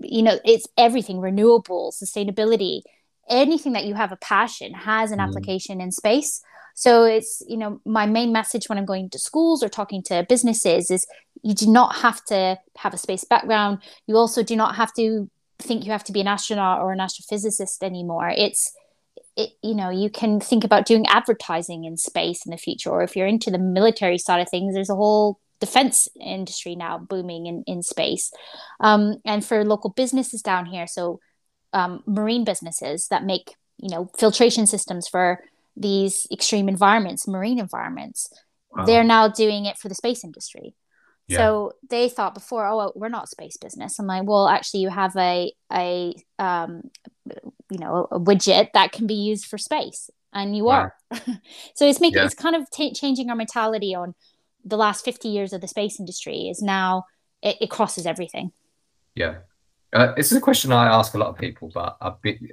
You 0.02 0.24
know, 0.24 0.40
it's 0.44 0.68
everything 0.78 1.20
renewable, 1.20 1.92
sustainability. 1.92 2.82
Anything 3.30 3.74
that 3.74 3.86
you 3.86 3.94
have 3.94 4.12
a 4.12 4.18
passion 4.18 4.74
has 4.74 5.12
an 5.12 5.20
mm. 5.20 5.28
application 5.28 5.80
in 5.80 5.92
space. 5.92 6.42
So 6.74 7.04
it's, 7.04 7.44
you 7.48 7.58
know, 7.58 7.80
my 7.86 8.06
main 8.06 8.32
message 8.32 8.68
when 8.68 8.78
I'm 8.78 8.86
going 8.86 9.10
to 9.12 9.20
schools 9.20 9.62
or 9.62 9.70
talking 9.70 10.02
to 10.04 10.26
businesses 10.28 10.90
is 10.90 11.06
you 11.44 11.54
do 11.54 11.68
not 11.68 11.98
have 11.98 12.24
to 12.26 12.58
have 12.78 12.94
a 12.94 12.98
space 12.98 13.24
background. 13.24 13.80
You 14.08 14.18
also 14.18 14.44
do 14.44 14.56
not 14.56 14.76
have 14.76 14.94
to 14.94 15.30
think 15.60 15.86
you 15.86 15.92
have 15.92 16.06
to 16.06 16.14
be 16.14 16.22
an 16.22 16.28
astronaut 16.28 16.82
or 16.82 16.92
an 16.92 17.00
astrophysicist 17.00 17.84
anymore. 17.84 18.30
It's 18.36 18.72
it, 19.40 19.52
you 19.64 19.74
know 19.74 19.90
you 19.90 20.10
can 20.10 20.40
think 20.40 20.64
about 20.64 20.86
doing 20.86 21.06
advertising 21.08 21.86
in 21.86 21.96
space 21.96 22.46
in 22.46 22.52
the 22.52 22.58
future 22.58 22.90
or 22.90 23.04
if 23.04 23.16
you're 23.16 23.28
into 23.28 23.50
the 23.50 23.58
military 23.58 24.18
side 24.18 24.42
of 24.42 24.50
things 24.50 24.74
there's 24.74 24.90
a 24.90 24.96
whole 24.96 25.40
defense 25.62 26.08
industry 26.20 26.76
now 26.76 26.98
booming 26.98 27.46
in, 27.46 27.64
in 27.66 27.82
space 27.82 28.32
um, 28.80 29.16
and 29.26 29.46
for 29.46 29.64
local 29.64 29.92
businesses 29.92 30.42
down 30.42 30.66
here 30.66 30.88
so 30.88 31.20
um, 31.72 32.04
marine 32.06 32.44
businesses 32.44 33.08
that 33.08 33.24
make 33.24 33.56
you 33.78 33.90
know 33.90 34.10
filtration 34.18 34.68
systems 34.68 35.08
for 35.08 35.42
these 35.78 36.28
extreme 36.32 36.68
environments 36.68 37.28
marine 37.28 37.60
environments 37.60 38.30
wow. 38.76 38.86
they're 38.86 39.04
now 39.04 39.28
doing 39.28 39.66
it 39.66 39.78
for 39.78 39.88
the 39.88 39.96
space 39.96 40.24
industry 40.24 40.76
yeah. 41.30 41.38
so 41.38 41.74
they 41.90 42.10
thought 42.10 42.34
before 42.34 42.66
oh 42.66 42.92
we're 42.96 43.10
not 43.10 43.30
space 43.30 43.58
business. 43.58 44.00
I'm 44.00 44.08
like 44.08 44.24
well 44.24 44.48
actually 44.48 44.82
you 44.82 44.90
have 44.90 45.16
a 45.16 45.54
a 45.72 46.14
um, 46.38 46.90
you 47.70 47.78
know 47.78 48.08
a 48.12 48.20
widget 48.20 48.70
that 48.74 48.92
can 48.92 49.08
be 49.08 49.16
used 49.16 49.46
for 49.46 49.58
space. 49.58 50.10
And 50.32 50.56
you 50.56 50.66
wow. 50.66 50.92
are. 50.92 50.96
So 51.76 51.88
it's 51.88 52.00
making 52.00 52.20
yeah. 52.20 52.26
it's 52.26 52.36
kind 52.36 52.56
of 52.56 52.70
t- 52.70 52.94
changing 52.94 53.30
our 53.30 53.36
mentality 53.36 53.96
on 53.96 54.14
the 54.64 54.78
last 54.78 55.04
50 55.06 55.28
years 55.30 55.54
of 55.54 55.62
the 55.62 55.68
space 55.68 56.00
industry 56.00 56.50
is 56.50 56.62
now 56.62 57.06
it, 57.42 57.58
it 57.62 57.70
crosses 57.70 58.06
everything. 58.06 58.52
Yeah. 59.16 59.38
Uh, 59.92 60.14
this 60.16 60.32
is 60.32 60.38
a 60.38 60.42
question 60.42 60.72
i 60.72 60.86
ask 60.86 61.16
a 61.16 61.18
lot 61.18 61.30
of 61.30 61.36
people 61.36 61.72
but 61.74 61.98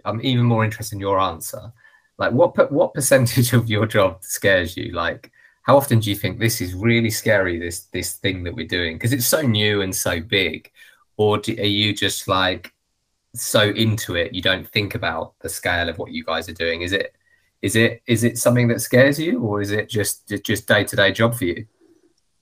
i'm 0.06 0.22
even 0.22 0.46
more 0.46 0.64
interested 0.64 0.94
in 0.94 1.00
your 1.00 1.18
answer. 1.18 1.72
Like 2.18 2.32
what 2.32 2.72
what 2.72 2.94
percentage 2.94 3.52
of 3.58 3.68
your 3.68 3.86
job 3.86 4.22
scares 4.22 4.76
you? 4.76 4.92
Like 4.92 5.30
how 5.66 5.76
often 5.76 5.98
do 5.98 6.10
you 6.10 6.16
think 6.16 6.38
this 6.38 6.60
is 6.60 6.74
really 6.74 7.10
scary 7.10 7.58
this 7.58 7.80
this 7.92 8.14
thing 8.14 8.44
that 8.44 8.54
we're 8.54 8.66
doing? 8.66 8.94
Because 8.94 9.12
it's 9.12 9.26
so 9.26 9.42
new 9.42 9.82
and 9.82 9.94
so 9.94 10.20
big 10.20 10.70
or 11.16 11.38
do, 11.38 11.52
are 11.58 11.64
you 11.64 11.92
just 11.92 12.28
like 12.28 12.72
so 13.34 13.62
into 13.70 14.14
it 14.14 14.32
you 14.32 14.40
don't 14.40 14.66
think 14.68 14.94
about 14.94 15.34
the 15.40 15.48
scale 15.48 15.88
of 15.88 15.98
what 15.98 16.12
you 16.12 16.24
guys 16.24 16.48
are 16.48 16.54
doing? 16.54 16.82
Is 16.82 16.92
it 16.92 17.16
is 17.62 17.74
it 17.74 18.00
is 18.06 18.22
it 18.22 18.38
something 18.38 18.68
that 18.68 18.80
scares 18.80 19.18
you 19.18 19.40
or 19.40 19.60
is 19.60 19.72
it 19.72 19.88
just 19.88 20.32
just 20.44 20.68
day-to-day 20.68 21.10
job 21.10 21.34
for 21.34 21.44
you? 21.44 21.66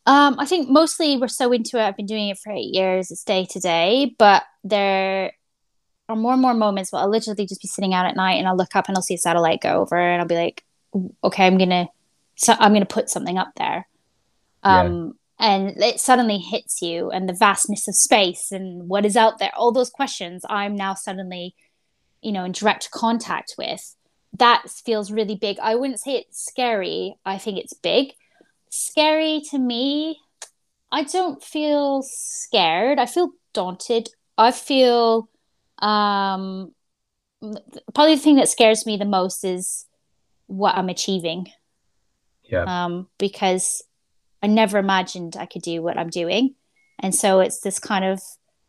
Um 0.06 0.36
i 0.38 0.44
think 0.44 0.68
mostly 0.68 1.16
we're 1.16 1.28
so 1.28 1.50
into 1.50 1.78
it. 1.78 1.82
I've 1.82 1.96
been 1.96 2.04
doing 2.04 2.28
it 2.28 2.38
for 2.38 2.52
eight 2.52 2.74
years. 2.74 3.10
It's 3.10 3.24
day 3.24 3.46
to 3.46 3.58
day 3.58 4.14
but 4.18 4.42
there 4.62 5.32
are 6.10 6.16
more 6.16 6.34
and 6.34 6.42
more 6.42 6.52
moments 6.52 6.92
where 6.92 7.00
i'll 7.00 7.08
literally 7.08 7.46
just 7.46 7.62
be 7.62 7.68
sitting 7.68 7.94
out 7.94 8.04
at 8.04 8.14
night 8.14 8.34
and 8.34 8.46
i'll 8.46 8.56
look 8.56 8.76
up 8.76 8.88
and 8.88 8.96
i'll 8.96 9.02
see 9.02 9.14
a 9.14 9.18
satellite 9.18 9.62
go 9.62 9.80
over 9.80 9.96
and 9.96 10.20
i'll 10.20 10.28
be 10.28 10.34
like 10.34 10.62
okay 11.24 11.46
i'm 11.46 11.56
gonna 11.56 11.88
so 12.36 12.54
i'm 12.58 12.72
gonna 12.72 12.86
put 12.86 13.10
something 13.10 13.38
up 13.38 13.52
there. 13.56 13.86
Um 14.62 15.14
and 15.38 15.82
it 15.82 16.00
suddenly 16.00 16.38
hits 16.38 16.80
you 16.80 17.10
and 17.10 17.28
the 17.28 17.32
vastness 17.32 17.88
of 17.88 17.94
space 17.96 18.52
and 18.52 18.88
what 18.88 19.04
is 19.04 19.16
out 19.16 19.38
there 19.38 19.50
all 19.56 19.72
those 19.72 19.90
questions 19.90 20.44
i'm 20.48 20.76
now 20.76 20.94
suddenly 20.94 21.54
you 22.24 22.32
know 22.32 22.44
in 22.44 22.52
direct 22.52 22.90
contact 22.90 23.54
with. 23.56 23.94
That 24.38 24.64
feels 24.68 25.12
really 25.12 25.36
big. 25.36 25.58
I 25.60 25.76
wouldn't 25.76 26.00
say 26.00 26.16
it's 26.16 26.44
scary. 26.44 27.14
I 27.24 27.38
think 27.38 27.58
it's 27.58 27.74
big. 27.74 28.14
Scary 28.70 29.40
to 29.50 29.58
me 29.58 30.18
i 30.90 31.02
don't 31.02 31.42
feel 31.42 32.02
scared. 32.02 32.98
I 32.98 33.06
feel 33.06 33.30
daunted. 33.52 34.08
I 34.38 34.50
feel 34.52 35.28
um 35.78 36.72
probably 37.94 38.14
the 38.14 38.20
thing 38.20 38.36
that 38.36 38.48
scares 38.48 38.86
me 38.86 38.96
the 38.96 39.04
most 39.04 39.44
is 39.44 39.86
what 40.46 40.74
i'm 40.76 40.88
achieving 40.88 41.46
yeah 42.54 42.84
um 42.84 43.06
because 43.18 43.82
I 44.44 44.46
never 44.46 44.76
imagined 44.76 45.38
I 45.38 45.46
could 45.46 45.62
do 45.62 45.80
what 45.80 45.96
I'm 45.96 46.10
doing. 46.10 46.54
And 46.98 47.14
so 47.14 47.40
it's 47.40 47.60
this 47.60 47.78
kind 47.78 48.04
of 48.04 48.20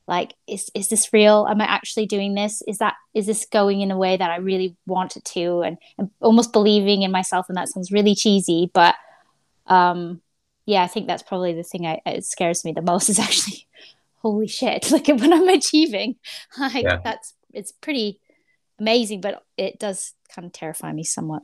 like, 0.08 0.34
is, 0.48 0.72
is 0.74 0.88
this 0.88 1.12
real? 1.12 1.46
Am 1.50 1.60
I 1.60 1.66
actually 1.66 2.06
doing 2.06 2.34
this? 2.34 2.64
Is 2.66 2.78
that, 2.78 2.94
is 3.14 3.26
this 3.26 3.46
going 3.46 3.82
in 3.82 3.92
a 3.92 3.98
way 3.98 4.16
that 4.16 4.32
I 4.32 4.38
really 4.38 4.78
want 4.88 5.18
it 5.18 5.26
to? 5.26 5.64
And, 5.64 5.78
and 5.98 6.12
almost 6.22 6.54
believing 6.54 7.02
in 7.02 7.12
myself. 7.12 7.48
And 7.50 7.58
that 7.58 7.68
sounds 7.68 7.92
really 7.92 8.16
cheesy, 8.16 8.72
but, 8.74 8.96
um, 9.68 10.22
yeah, 10.66 10.82
I 10.82 10.88
think 10.88 11.08
that's 11.08 11.24
probably 11.24 11.52
the 11.52 11.64
thing 11.64 11.86
I, 11.86 12.00
it 12.06 12.24
scares 12.24 12.64
me 12.64 12.72
the 12.72 12.82
most 12.82 13.10
is 13.10 13.20
actually, 13.28 13.68
holy 14.22 14.48
shit, 14.48 14.90
look 14.92 15.10
at 15.10 15.20
what 15.20 15.34
I'm 15.34 15.50
achieving. 15.50 16.16
Like 16.58 16.86
yeah. 16.86 17.00
that's, 17.04 17.34
it's 17.52 17.74
pretty 17.74 18.22
amazing, 18.80 19.20
but 19.20 19.44
it 19.58 19.78
does 19.78 20.14
kind 20.34 20.46
of 20.46 20.54
terrify 20.54 20.94
me 20.94 21.04
somewhat. 21.04 21.44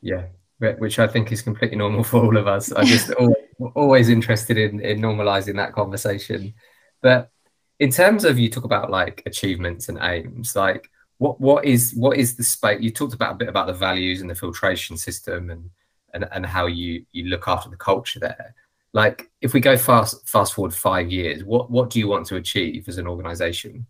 Yeah, 0.00 0.24
which 0.58 0.98
I 0.98 1.06
think 1.06 1.32
is 1.32 1.42
completely 1.42 1.76
normal 1.76 2.04
for 2.04 2.24
all 2.24 2.36
of 2.36 2.46
us. 2.46 2.72
I'm 2.72 2.86
just 2.86 3.10
always, 3.12 3.36
always 3.74 4.08
interested 4.08 4.56
in, 4.56 4.80
in 4.80 5.00
normalizing 5.00 5.56
that 5.56 5.72
conversation. 5.72 6.54
But 7.02 7.30
in 7.78 7.90
terms 7.90 8.24
of 8.24 8.38
you 8.38 8.48
talk 8.48 8.64
about 8.64 8.90
like 8.90 9.22
achievements 9.26 9.88
and 9.88 9.98
aims, 10.00 10.56
like 10.56 10.90
what 11.18 11.40
what 11.40 11.64
is 11.64 11.92
what 11.94 12.16
is 12.16 12.36
the 12.36 12.44
space? 12.44 12.80
You 12.80 12.90
talked 12.90 13.14
about 13.14 13.32
a 13.32 13.36
bit 13.36 13.48
about 13.48 13.66
the 13.66 13.72
values 13.72 14.20
and 14.20 14.30
the 14.30 14.34
filtration 14.34 14.96
system 14.96 15.50
and 15.50 15.70
and, 16.12 16.28
and 16.32 16.46
how 16.46 16.66
you 16.66 17.04
you 17.12 17.24
look 17.24 17.48
after 17.48 17.68
the 17.68 17.76
culture 17.76 18.20
there. 18.20 18.54
Like 18.92 19.30
if 19.40 19.52
we 19.52 19.60
go 19.60 19.76
fast 19.76 20.26
fast 20.28 20.54
forward 20.54 20.74
five 20.74 21.10
years, 21.10 21.44
what 21.44 21.70
what 21.70 21.90
do 21.90 21.98
you 21.98 22.08
want 22.08 22.26
to 22.26 22.36
achieve 22.36 22.88
as 22.88 22.98
an 22.98 23.06
organization? 23.06 23.86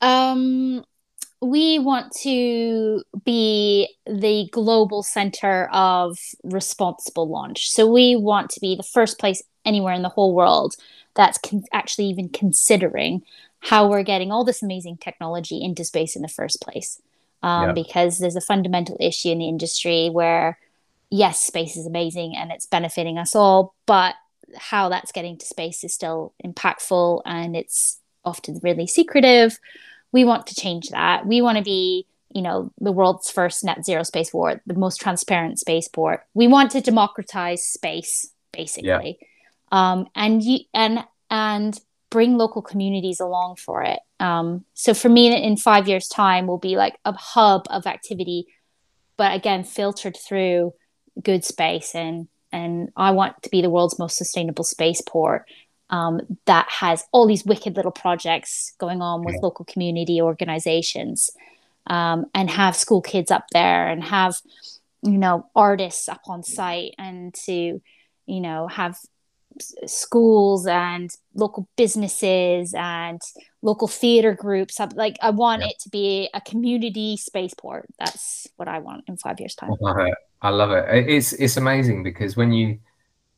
Um 0.00 0.84
we 1.40 1.78
want 1.78 2.12
to 2.22 3.02
be 3.24 3.88
the 4.06 4.48
global 4.52 5.02
center 5.02 5.68
of 5.72 6.18
responsible 6.42 7.28
launch. 7.28 7.70
So 7.70 7.86
we 7.86 8.16
want 8.16 8.50
to 8.50 8.60
be 8.60 8.74
the 8.74 8.82
first 8.82 9.18
place 9.18 9.42
anywhere 9.64 9.92
in 9.92 10.02
the 10.02 10.08
whole 10.08 10.34
world 10.34 10.76
that's 11.14 11.38
con- 11.38 11.64
actually 11.72 12.06
even 12.06 12.28
considering 12.28 13.22
how 13.60 13.88
we're 13.88 14.02
getting 14.02 14.30
all 14.30 14.44
this 14.44 14.62
amazing 14.62 14.98
technology 14.98 15.62
into 15.62 15.84
space 15.84 16.14
in 16.14 16.22
the 16.22 16.28
first 16.28 16.60
place. 16.60 17.00
Um, 17.42 17.68
yeah. 17.68 17.72
Because 17.72 18.18
there's 18.18 18.36
a 18.36 18.40
fundamental 18.40 18.96
issue 19.00 19.30
in 19.30 19.38
the 19.38 19.48
industry 19.48 20.08
where, 20.10 20.58
yes, 21.10 21.40
space 21.40 21.76
is 21.76 21.86
amazing 21.86 22.36
and 22.36 22.50
it's 22.50 22.66
benefiting 22.66 23.18
us 23.18 23.34
all, 23.34 23.74
but 23.86 24.14
how 24.56 24.88
that's 24.88 25.12
getting 25.12 25.36
to 25.38 25.46
space 25.46 25.84
is 25.84 25.92
still 25.92 26.32
impactful 26.44 27.22
and 27.24 27.56
it's 27.56 27.98
often 28.24 28.60
really 28.62 28.86
secretive. 28.86 29.58
We 30.12 30.24
want 30.24 30.46
to 30.48 30.54
change 30.54 30.90
that. 30.90 31.26
We 31.26 31.42
want 31.42 31.58
to 31.58 31.64
be, 31.64 32.06
you 32.32 32.42
know, 32.42 32.72
the 32.80 32.92
world's 32.92 33.30
first 33.30 33.64
net 33.64 33.84
zero 33.84 34.02
spaceport, 34.02 34.62
the 34.66 34.74
most 34.74 35.00
transparent 35.00 35.58
spaceport. 35.58 36.24
We 36.34 36.46
want 36.48 36.70
to 36.72 36.80
democratize 36.80 37.62
space, 37.62 38.30
basically, 38.52 39.18
yeah. 39.20 39.92
um, 39.92 40.08
and 40.14 40.42
you 40.42 40.60
and 40.72 41.04
and 41.30 41.78
bring 42.10 42.38
local 42.38 42.62
communities 42.62 43.20
along 43.20 43.56
for 43.56 43.82
it. 43.82 43.98
Um, 44.20 44.64
so 44.74 44.94
for 44.94 45.08
me, 45.08 45.34
in 45.42 45.56
five 45.56 45.88
years' 45.88 46.08
time, 46.08 46.46
will 46.46 46.58
be 46.58 46.76
like 46.76 46.96
a 47.04 47.12
hub 47.12 47.66
of 47.68 47.86
activity, 47.86 48.46
but 49.16 49.34
again, 49.34 49.64
filtered 49.64 50.16
through 50.16 50.72
good 51.22 51.44
space 51.44 51.94
and 51.94 52.28
and 52.52 52.90
I 52.96 53.10
want 53.10 53.42
to 53.42 53.50
be 53.50 53.60
the 53.60 53.70
world's 53.70 53.98
most 53.98 54.16
sustainable 54.16 54.64
spaceport 54.64 55.46
um, 55.90 56.20
that 56.46 56.68
has 56.68 57.04
all 57.12 57.26
these 57.26 57.44
wicked 57.44 57.76
little 57.76 57.92
projects 57.92 58.74
going 58.78 59.02
on 59.02 59.24
with 59.24 59.36
yeah. 59.36 59.40
local 59.42 59.64
community 59.64 60.20
organizations 60.20 61.30
um, 61.86 62.26
and 62.34 62.50
have 62.50 62.74
school 62.76 63.00
kids 63.00 63.30
up 63.30 63.46
there 63.52 63.88
and 63.88 64.02
have 64.02 64.36
you 65.02 65.18
know 65.18 65.46
artists 65.54 66.08
up 66.08 66.22
on 66.26 66.42
site 66.42 66.94
and 66.98 67.32
to 67.34 67.80
you 68.26 68.40
know 68.40 68.66
have 68.66 68.98
schools 69.86 70.66
and 70.66 71.10
local 71.34 71.68
businesses 71.76 72.74
and 72.76 73.20
local 73.62 73.88
theater 73.88 74.34
groups 74.34 74.78
like 74.94 75.16
i 75.22 75.30
want 75.30 75.62
yeah. 75.62 75.68
it 75.68 75.78
to 75.78 75.88
be 75.88 76.28
a 76.34 76.40
community 76.40 77.16
spaceport. 77.16 77.86
That's 77.98 78.48
what 78.56 78.68
i 78.68 78.80
want 78.80 79.04
in 79.06 79.16
five 79.16 79.38
years 79.40 79.54
time. 79.54 79.70
I 79.70 79.76
love 79.80 79.98
it. 79.98 80.14
I 80.42 80.50
love 80.50 80.70
it. 80.72 81.08
It's 81.08 81.32
it's 81.34 81.56
amazing 81.56 82.02
because 82.02 82.36
when 82.36 82.52
you 82.52 82.78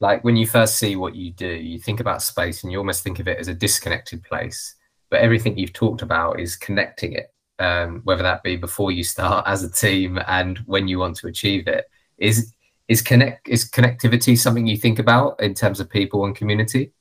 like 0.01 0.23
when 0.25 0.37
you 0.37 0.47
first 0.47 0.77
see 0.77 0.97
what 0.97 1.15
you 1.15 1.33
do 1.33 1.49
you 1.49 1.79
think 1.79 2.01
about 2.01 2.23
space 2.23 2.63
and 2.63 2.73
you 2.73 2.79
almost 2.79 3.03
think 3.03 3.19
of 3.19 3.29
it 3.29 3.39
as 3.39 3.49
a 3.49 3.55
disconnected 3.55 4.23
place 4.23 4.75
but 5.11 5.21
everything 5.21 5.57
you've 5.57 5.73
talked 5.73 6.03
about 6.03 6.39
is 6.39 6.57
connecting 6.57 7.13
it 7.13 7.33
um, 7.59 8.01
whether 8.05 8.23
that 8.23 8.43
be 8.43 8.57
before 8.57 8.91
you 8.91 9.05
start 9.05 9.45
as 9.49 9.63
a 9.63 9.71
team 9.71 10.19
and 10.27 10.59
when 10.59 10.89
you 10.89 10.99
want 10.99 11.17
to 11.17 11.27
achieve 11.27 11.67
it. 11.69 11.87
Is 12.19 12.53
is 12.89 13.03
connect 13.03 13.49
is 13.49 13.71
connectivity 13.71 14.37
something 14.37 14.67
you 14.67 14.77
think 14.77 14.99
about 14.99 15.41
in 15.41 15.55
terms 15.55 15.79
of 15.79 15.91
people 15.91 16.25
and 16.25 16.35
community? 16.35 16.93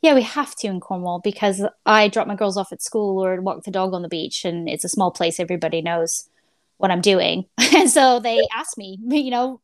Yeah 0.00 0.14
we 0.14 0.22
have 0.22 0.54
to 0.56 0.68
in 0.68 0.80
cornwall 0.80 1.20
because 1.20 1.64
i 1.86 2.08
drop 2.08 2.26
my 2.26 2.34
girls 2.34 2.56
off 2.56 2.72
at 2.72 2.82
school 2.82 3.24
or 3.24 3.40
walk 3.40 3.62
the 3.64 3.70
dog 3.70 3.94
on 3.94 4.02
the 4.02 4.08
beach 4.08 4.44
and 4.44 4.68
it's 4.68 4.84
a 4.84 4.88
small 4.88 5.10
place. 5.10 5.38
Everybody 5.38 5.82
knows 5.82 6.28
what 6.78 6.90
i'm 6.90 7.00
doing. 7.00 7.46
And 7.74 7.90
so 7.90 8.20
they 8.20 8.40
ask 8.54 8.78
me 8.78 8.98
you 9.10 9.30
know 9.30 9.60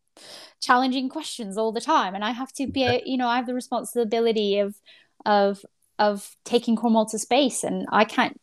challenging 0.60 1.08
questions 1.08 1.56
all 1.56 1.72
the 1.72 1.80
time 1.80 2.14
and 2.14 2.24
i 2.24 2.30
have 2.30 2.52
to 2.52 2.66
be 2.66 2.84
a, 2.84 3.02
you 3.04 3.16
know 3.16 3.28
i 3.28 3.36
have 3.36 3.46
the 3.46 3.54
responsibility 3.54 4.58
of 4.58 4.74
of 5.24 5.64
of 5.98 6.36
taking 6.44 6.76
cornwall 6.76 7.06
to 7.06 7.18
space 7.18 7.64
and 7.64 7.86
i 7.90 8.04
can't 8.04 8.40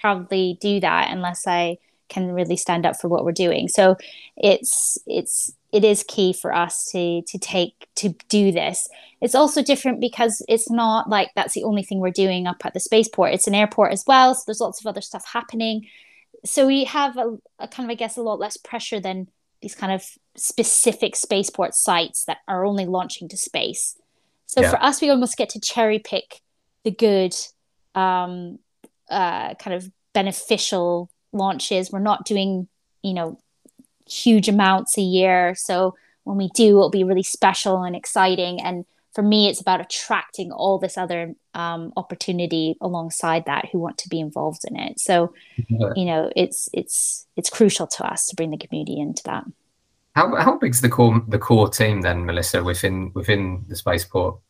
probably 0.00 0.58
do 0.60 0.80
that 0.80 1.10
unless 1.10 1.46
i 1.46 1.76
can 2.08 2.32
really 2.32 2.56
stand 2.56 2.86
up 2.86 2.96
for 3.00 3.08
what 3.08 3.24
we're 3.24 3.32
doing 3.32 3.66
so 3.66 3.96
it's 4.36 4.98
it's 5.06 5.52
it 5.76 5.84
is 5.84 6.04
key 6.04 6.32
for 6.32 6.54
us 6.54 6.86
to 6.86 7.20
to 7.22 7.38
take 7.38 7.86
to 7.96 8.14
do 8.30 8.50
this. 8.50 8.88
It's 9.20 9.34
also 9.34 9.62
different 9.62 10.00
because 10.00 10.42
it's 10.48 10.70
not 10.70 11.10
like 11.10 11.30
that's 11.36 11.52
the 11.52 11.64
only 11.64 11.82
thing 11.82 12.00
we're 12.00 12.10
doing 12.10 12.46
up 12.46 12.64
at 12.64 12.72
the 12.72 12.80
spaceport. 12.80 13.34
It's 13.34 13.46
an 13.46 13.54
airport 13.54 13.92
as 13.92 14.02
well, 14.06 14.34
so 14.34 14.42
there's 14.46 14.60
lots 14.60 14.80
of 14.80 14.86
other 14.86 15.02
stuff 15.02 15.26
happening. 15.26 15.86
So 16.46 16.66
we 16.66 16.84
have 16.84 17.18
a, 17.18 17.36
a 17.58 17.68
kind 17.68 17.86
of, 17.86 17.90
I 17.90 17.94
guess, 17.94 18.16
a 18.16 18.22
lot 18.22 18.38
less 18.38 18.56
pressure 18.56 19.00
than 19.00 19.28
these 19.60 19.74
kind 19.74 19.92
of 19.92 20.02
specific 20.38 21.16
spaceport 21.16 21.74
sites 21.74 22.24
that 22.24 22.38
are 22.48 22.64
only 22.64 22.86
launching 22.86 23.28
to 23.28 23.36
space. 23.36 23.96
So 24.46 24.60
yeah. 24.60 24.70
for 24.70 24.82
us, 24.82 25.00
we 25.00 25.10
almost 25.10 25.36
get 25.36 25.50
to 25.50 25.60
cherry 25.60 25.98
pick 25.98 26.40
the 26.84 26.90
good, 26.90 27.34
um, 27.94 28.58
uh, 29.10 29.54
kind 29.54 29.74
of 29.74 29.90
beneficial 30.12 31.10
launches. 31.32 31.90
We're 31.90 31.98
not 31.98 32.24
doing, 32.24 32.68
you 33.02 33.14
know, 33.14 33.38
huge 34.08 34.48
amounts 34.48 34.96
a 34.96 35.02
year. 35.02 35.54
So 35.56 35.96
when 36.24 36.36
we 36.36 36.48
do, 36.54 36.68
it'll 36.78 36.90
be 36.90 37.04
really 37.04 37.22
special 37.22 37.82
and 37.82 37.96
exciting. 37.96 38.60
And 38.60 38.84
for 39.14 39.22
me, 39.22 39.48
it's 39.48 39.60
about 39.60 39.80
attracting 39.80 40.52
all 40.52 40.78
this 40.78 40.98
other 40.98 41.34
um, 41.54 41.92
opportunity 41.96 42.76
alongside 42.80 43.46
that 43.46 43.68
who 43.72 43.78
want 43.78 43.98
to 43.98 44.08
be 44.08 44.20
involved 44.20 44.62
in 44.68 44.76
it. 44.76 45.00
So, 45.00 45.32
yeah. 45.68 45.92
you 45.96 46.04
know, 46.04 46.30
it's 46.36 46.68
it's 46.72 47.26
it's 47.34 47.48
crucial 47.48 47.86
to 47.86 48.04
us 48.04 48.26
to 48.26 48.36
bring 48.36 48.50
the 48.50 48.58
community 48.58 49.00
into 49.00 49.22
that. 49.24 49.44
How 50.16 50.34
how 50.34 50.58
big's 50.58 50.80
the 50.80 50.88
core 50.88 51.22
the 51.28 51.38
core 51.38 51.68
team 51.68 52.00
then, 52.00 52.24
Melissa, 52.24 52.64
within 52.64 53.12
within 53.14 53.66
the 53.68 53.76
spaceport? 53.76 54.40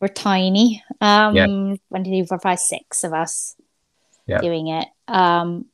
We're 0.00 0.08
tiny. 0.08 0.82
Um, 1.02 1.36
yeah. 1.36 1.46
one, 1.90 2.04
two, 2.04 2.10
three, 2.10 2.24
four, 2.24 2.40
five, 2.40 2.58
six 2.58 3.04
of 3.04 3.12
us 3.12 3.54
yeah. 4.26 4.40
doing 4.40 4.68
it. 4.68 4.88
Um, 5.08 5.66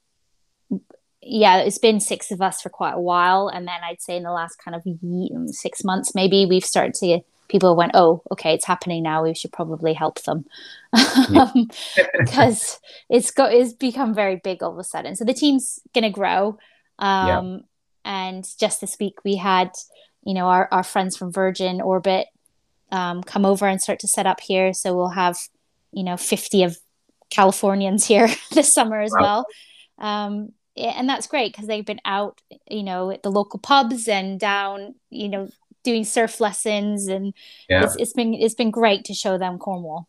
yeah, 1.22 1.59
it's 1.59 1.78
been 1.78 2.00
six 2.00 2.32
of 2.32 2.42
us 2.42 2.61
for 2.61 2.70
quite 2.70 2.94
a 2.94 3.00
while, 3.00 3.46
and 3.46 3.68
then 3.68 3.78
I'd 3.85 4.02
say 4.02 4.16
in 4.16 4.24
the 4.24 4.32
last 4.32 4.56
kind 4.56 4.74
of 4.74 4.82
six 5.54 5.85
months, 5.85 6.12
maybe 6.12 6.44
we've 6.44 6.64
started 6.64 6.94
to 6.94 7.20
people 7.48 7.76
went, 7.76 7.92
oh, 7.94 8.22
okay, 8.32 8.52
it's 8.52 8.64
happening 8.64 9.04
now. 9.04 9.22
We 9.22 9.35
should 9.35 9.52
probably 9.52 9.92
help 9.92 10.20
them 10.22 10.44
because 10.92 12.80
it's 13.09 13.30
got 13.30 13.52
it's 13.52 13.74
become 13.74 14.12
very 14.12 14.40
big 14.42 14.62
all 14.62 14.72
of 14.72 14.78
a 14.78 14.85
sudden. 14.85 15.14
So 15.14 15.24
the 15.24 15.35
team's 15.35 15.78
going 15.94 16.02
to 16.02 16.11
grow. 16.11 16.59
Um, 16.98 17.28
yeah. 17.28 17.59
And 18.07 18.47
just 18.59 18.81
this 18.81 18.97
week, 19.01 19.19
we 19.25 19.37
had, 19.37 19.73
you 20.25 20.33
know, 20.33 20.47
our, 20.47 20.69
our 20.71 20.85
friends 20.85 21.16
from 21.16 21.33
Virgin 21.33 21.81
Orbit 21.81 22.29
um, 22.92 23.23
come 23.23 23.45
over 23.45 23.66
and 23.66 23.83
start 23.83 23.99
to 24.01 24.09
set 24.09 24.27
up 24.27 24.40
here. 24.40 24.73
So 24.73 24.97
we'll 24.97 25.09
have, 25.09 25.37
you 25.92 26.05
know, 26.05 26.16
50 26.16 26.62
of 26.62 26.79
Californians 27.31 28.07
here 28.07 28.29
this 28.53 28.73
summer 28.73 29.01
as 29.01 29.12
wow. 29.19 29.21
well. 29.21 29.47
Um, 29.99 30.53
and 30.77 31.09
that's 31.09 31.27
great 31.27 31.53
because 31.53 31.66
they've 31.66 31.85
been 31.85 32.01
out, 32.05 32.40
you 32.71 32.83
know, 32.83 33.11
at 33.11 33.23
the 33.23 33.31
local 33.31 33.59
pubs 33.59 34.09
and 34.09 34.38
down, 34.38 34.95
you 35.11 35.29
know, 35.29 35.49
doing 35.83 36.05
surf 36.05 36.40
lessons, 36.40 37.07
and 37.07 37.33
yeah. 37.71 37.85
it's, 37.85 37.97
it's 37.97 38.12
been 38.12 38.35
it's 38.35 38.55
been 38.55 38.71
great 38.71 39.05
to 39.07 39.14
show 39.14 39.38
them 39.38 39.59
Cornwall. 39.59 40.07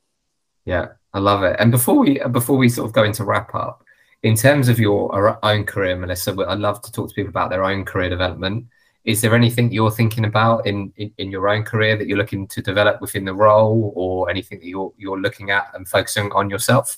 Yeah, 0.66 0.88
I 1.14 1.20
love 1.20 1.44
it. 1.44 1.56
And 1.60 1.72
before 1.72 1.96
we 1.96 2.20
before 2.32 2.58
we 2.58 2.68
sort 2.68 2.88
of 2.88 2.94
go 2.94 3.04
into 3.04 3.24
wrap 3.24 3.56
up, 3.56 3.84
in 4.23 4.36
terms 4.36 4.67
of 4.69 4.80
your 4.80 5.39
own 5.43 5.65
career, 5.65 5.95
Melissa, 5.95 6.36
I'd 6.47 6.60
love 6.60 6.82
to 6.82 6.91
talk 6.91 7.10
to 7.10 7.13
people 7.13 7.30
about 7.30 7.49
their 7.49 7.63
own 7.63 7.86
career 7.86 8.10
development. 8.10 8.65
Is 9.06 9.21
there 9.21 9.36
anything 9.36 9.71
you're 9.71 9.91
thinking 9.91 10.25
about 10.25 10.67
in, 10.67 10.91
in, 10.97 11.13
in 11.17 11.32
your 11.32 11.47
own 11.47 11.63
career 11.63 11.95
that 11.97 12.08
you're 12.08 12.17
looking 12.17 12.47
to 12.49 12.62
develop 12.62 12.99
within 12.99 13.25
the 13.25 13.34
role, 13.34 13.93
or 13.95 14.30
anything 14.30 14.60
that 14.60 14.67
you're 14.67 14.91
you're 14.97 15.19
looking 15.19 15.49
at 15.49 15.67
and 15.73 15.88
focusing 15.88 16.32
on 16.34 16.49
yourself? 16.49 16.97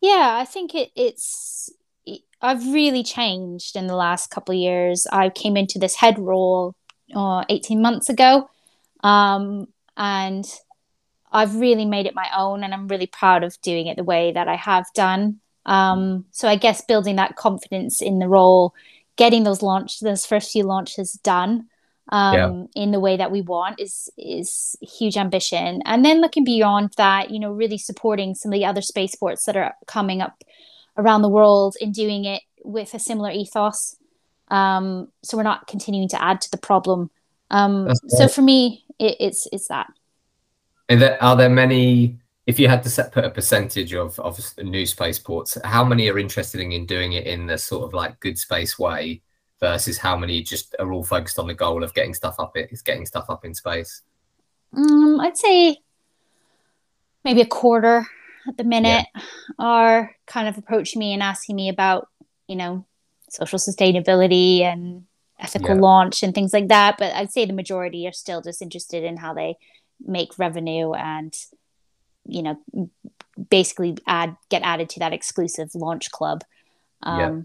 Yeah, 0.00 0.36
I 0.40 0.44
think 0.44 0.74
it, 0.74 0.90
it's 0.94 1.70
I've 2.40 2.64
really 2.72 3.02
changed 3.02 3.74
in 3.74 3.88
the 3.88 3.96
last 3.96 4.30
couple 4.30 4.54
of 4.54 4.60
years. 4.60 5.06
I 5.10 5.30
came 5.30 5.56
into 5.56 5.78
this 5.78 5.96
head 5.96 6.18
role 6.18 6.76
uh, 7.14 7.44
18 7.48 7.82
months 7.82 8.08
ago. 8.08 8.48
Um, 9.02 9.66
and 9.96 10.44
I've 11.30 11.56
really 11.56 11.84
made 11.84 12.06
it 12.06 12.14
my 12.14 12.28
own, 12.36 12.62
and 12.62 12.72
I'm 12.72 12.88
really 12.88 13.06
proud 13.06 13.42
of 13.42 13.60
doing 13.60 13.86
it 13.86 13.96
the 13.96 14.04
way 14.04 14.32
that 14.32 14.48
I 14.48 14.56
have 14.56 14.86
done. 14.94 15.40
Um, 15.68 16.24
so 16.30 16.48
I 16.48 16.56
guess 16.56 16.80
building 16.80 17.16
that 17.16 17.36
confidence 17.36 18.00
in 18.00 18.18
the 18.18 18.26
role, 18.26 18.74
getting 19.16 19.44
those 19.44 19.62
launch, 19.62 20.00
those 20.00 20.24
first 20.24 20.50
few 20.50 20.64
launches 20.64 21.12
done 21.12 21.66
um, 22.08 22.34
yeah. 22.34 22.82
in 22.82 22.90
the 22.90 23.00
way 23.00 23.18
that 23.18 23.30
we 23.30 23.42
want 23.42 23.78
is 23.78 24.08
is 24.16 24.76
huge 24.80 25.18
ambition. 25.18 25.82
And 25.84 26.04
then 26.04 26.22
looking 26.22 26.44
beyond 26.44 26.94
that, 26.96 27.30
you 27.30 27.38
know, 27.38 27.52
really 27.52 27.76
supporting 27.76 28.34
some 28.34 28.50
of 28.50 28.58
the 28.58 28.64
other 28.64 28.80
spaceports 28.80 29.44
that 29.44 29.56
are 29.56 29.74
coming 29.86 30.22
up 30.22 30.42
around 30.96 31.20
the 31.20 31.28
world 31.28 31.76
in 31.80 31.92
doing 31.92 32.24
it 32.24 32.42
with 32.64 32.94
a 32.94 32.98
similar 32.98 33.30
ethos. 33.30 33.94
Um, 34.48 35.08
so 35.22 35.36
we're 35.36 35.42
not 35.42 35.66
continuing 35.66 36.08
to 36.08 36.22
add 36.22 36.40
to 36.40 36.50
the 36.50 36.56
problem. 36.56 37.10
Um, 37.50 37.90
so 38.08 38.26
for 38.26 38.40
me, 38.40 38.84
it, 38.98 39.16
it's 39.20 39.46
it's 39.52 39.68
that. 39.68 39.92
Are 40.88 40.96
there, 40.96 41.22
are 41.22 41.36
there 41.36 41.50
many? 41.50 42.16
If 42.48 42.58
you 42.58 42.66
had 42.66 42.82
to 42.84 42.90
set 42.90 43.12
put 43.12 43.26
a 43.26 43.30
percentage 43.30 43.92
of 43.92 44.18
of 44.18 44.34
new 44.56 44.86
space 44.86 45.18
ports, 45.18 45.58
how 45.64 45.84
many 45.84 46.08
are 46.10 46.18
interested 46.18 46.60
in 46.60 46.86
doing 46.86 47.12
it 47.12 47.26
in 47.26 47.46
the 47.46 47.58
sort 47.58 47.84
of 47.84 47.92
like 47.92 48.20
good 48.20 48.38
space 48.38 48.78
way, 48.78 49.20
versus 49.60 49.98
how 49.98 50.16
many 50.16 50.42
just 50.42 50.74
are 50.78 50.90
all 50.92 51.04
focused 51.04 51.38
on 51.38 51.46
the 51.46 51.54
goal 51.64 51.84
of 51.84 51.92
getting 51.92 52.14
stuff 52.14 52.36
up? 52.38 52.56
It 52.56 52.70
is 52.72 52.80
getting 52.80 53.06
stuff 53.06 53.26
up 53.28 53.44
in 53.44 53.54
space. 53.54 54.02
Um, 54.74 55.20
I'd 55.20 55.36
say 55.36 55.76
maybe 57.22 57.42
a 57.42 57.46
quarter 57.46 58.06
at 58.48 58.56
the 58.56 58.64
minute 58.64 59.06
yeah. 59.14 59.22
are 59.58 60.16
kind 60.26 60.48
of 60.48 60.56
approaching 60.56 61.00
me 61.00 61.12
and 61.12 61.22
asking 61.22 61.54
me 61.56 61.68
about, 61.68 62.08
you 62.46 62.56
know, 62.56 62.86
social 63.28 63.58
sustainability 63.58 64.62
and 64.62 65.04
ethical 65.38 65.74
yeah. 65.74 65.82
launch 65.82 66.22
and 66.22 66.34
things 66.34 66.54
like 66.54 66.68
that. 66.68 66.96
But 66.98 67.12
I'd 67.14 67.32
say 67.32 67.44
the 67.44 67.52
majority 67.52 68.06
are 68.06 68.12
still 68.12 68.40
just 68.40 68.62
interested 68.62 69.04
in 69.04 69.18
how 69.18 69.34
they 69.34 69.56
make 70.00 70.38
revenue 70.38 70.94
and, 70.94 71.34
you 72.28 72.42
know, 72.42 72.90
basically 73.50 73.96
add 74.06 74.36
get 74.48 74.62
added 74.62 74.88
to 74.90 75.00
that 75.00 75.12
exclusive 75.12 75.74
launch 75.74 76.10
club. 76.10 76.44
Um, 77.02 77.20
yeah. 77.20 77.40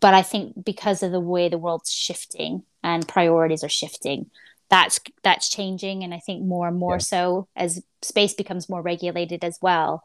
But 0.00 0.14
I 0.14 0.22
think 0.22 0.64
because 0.64 1.02
of 1.02 1.10
the 1.10 1.20
way 1.20 1.48
the 1.48 1.58
world's 1.58 1.92
shifting 1.92 2.62
and 2.82 3.08
priorities 3.08 3.64
are 3.64 3.68
shifting, 3.68 4.30
that's 4.68 5.00
that's 5.24 5.48
changing, 5.48 6.04
and 6.04 6.14
I 6.14 6.18
think 6.18 6.44
more 6.44 6.68
and 6.68 6.76
more 6.76 6.96
yeah. 6.96 6.98
so 6.98 7.48
as 7.56 7.82
space 8.02 8.34
becomes 8.34 8.68
more 8.68 8.82
regulated 8.82 9.42
as 9.42 9.58
well 9.60 10.04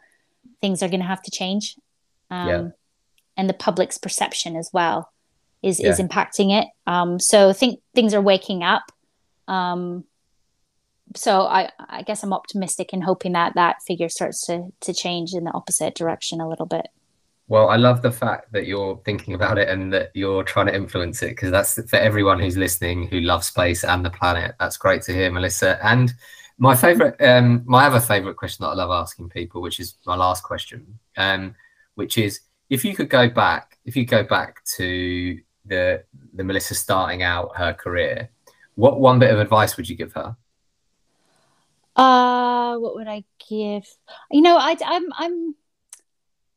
things 0.62 0.82
are 0.82 0.90
going 0.90 1.02
to 1.02 1.06
have 1.06 1.22
to 1.24 1.32
change. 1.32 1.78
Um, 2.30 2.48
Yeah. 2.48 2.68
And 3.38 3.50
the 3.50 3.54
public's 3.54 3.98
perception 3.98 4.56
as 4.56 4.70
well 4.74 5.12
is 5.64 5.80
is 5.80 6.00
impacting 6.00 6.52
it. 6.52 6.68
Um, 6.86 7.20
so 7.20 7.50
I 7.50 7.54
think 7.54 7.80
things 7.96 8.14
are 8.14 8.22
waking 8.22 8.62
up. 8.62 8.84
Um, 9.48 10.04
so 11.16 11.42
I, 11.42 11.70
I 11.90 12.04
guess 12.04 12.24
I'm 12.24 12.34
optimistic 12.34 12.94
and 12.94 13.04
hoping 13.04 13.34
that 13.34 13.56
that 13.56 13.82
figure 13.86 14.10
starts 14.10 14.46
to 14.48 14.72
to 14.82 14.94
change 14.94 15.34
in 15.34 15.44
the 15.44 15.52
opposite 15.52 15.96
direction 15.96 16.42
a 16.42 16.50
little 16.50 16.66
bit. 16.66 16.88
Well, 17.48 17.70
I 17.70 17.76
love 17.76 18.02
the 18.02 18.12
fact 18.12 18.54
that 18.54 18.66
you're 18.66 19.02
thinking 19.04 19.34
about 19.34 19.58
it 19.58 19.68
and 19.68 19.92
that 19.92 20.12
you're 20.14 20.44
trying 20.44 20.68
to 20.68 20.76
influence 20.76 21.22
it 21.22 21.32
because 21.32 21.52
that's 21.52 21.74
for 21.90 21.98
everyone 21.98 22.40
who's 22.40 22.56
listening 22.56 23.08
who 23.08 23.20
loves 23.20 23.48
space 23.48 23.84
and 23.84 24.06
the 24.06 24.10
planet. 24.10 24.56
That's 24.58 24.78
great 24.78 25.02
to 25.04 25.14
hear, 25.14 25.30
Melissa. 25.30 25.78
And 25.86 26.14
my 26.58 26.76
favorite, 26.76 27.16
um, 27.20 27.64
my 27.66 27.88
other 27.88 28.00
favorite 28.00 28.38
question 28.38 28.64
that 28.64 28.70
I 28.70 28.76
love 28.76 28.92
asking 28.92 29.30
people, 29.30 29.62
which 29.62 29.80
is 29.80 29.96
my 30.06 30.16
last 30.16 30.44
question, 30.44 30.98
um, 31.18 31.56
which 31.96 32.18
is 32.18 32.40
if 32.70 32.86
you 32.86 32.96
could 32.96 33.10
go 33.10 33.30
back, 33.30 33.78
if 33.84 33.98
you 33.98 34.06
go 34.06 34.24
back 34.24 34.64
to 34.78 35.40
the 35.66 36.04
the 36.34 36.44
Melissa 36.44 36.74
starting 36.74 37.22
out 37.22 37.58
her 37.58 37.74
career, 37.74 38.30
what 38.76 39.00
one 39.00 39.20
bit 39.20 39.34
of 39.34 39.40
advice 39.40 39.76
would 39.76 39.90
you 39.90 39.98
give 39.98 40.14
her? 40.14 40.38
Uh, 41.96 42.78
what 42.78 42.96
would 42.96 43.08
I 43.08 43.24
give? 43.50 43.86
You 44.32 44.42
know, 44.42 44.58
I, 44.58 44.78
I'm, 44.86 45.04
I'm, 45.18 45.56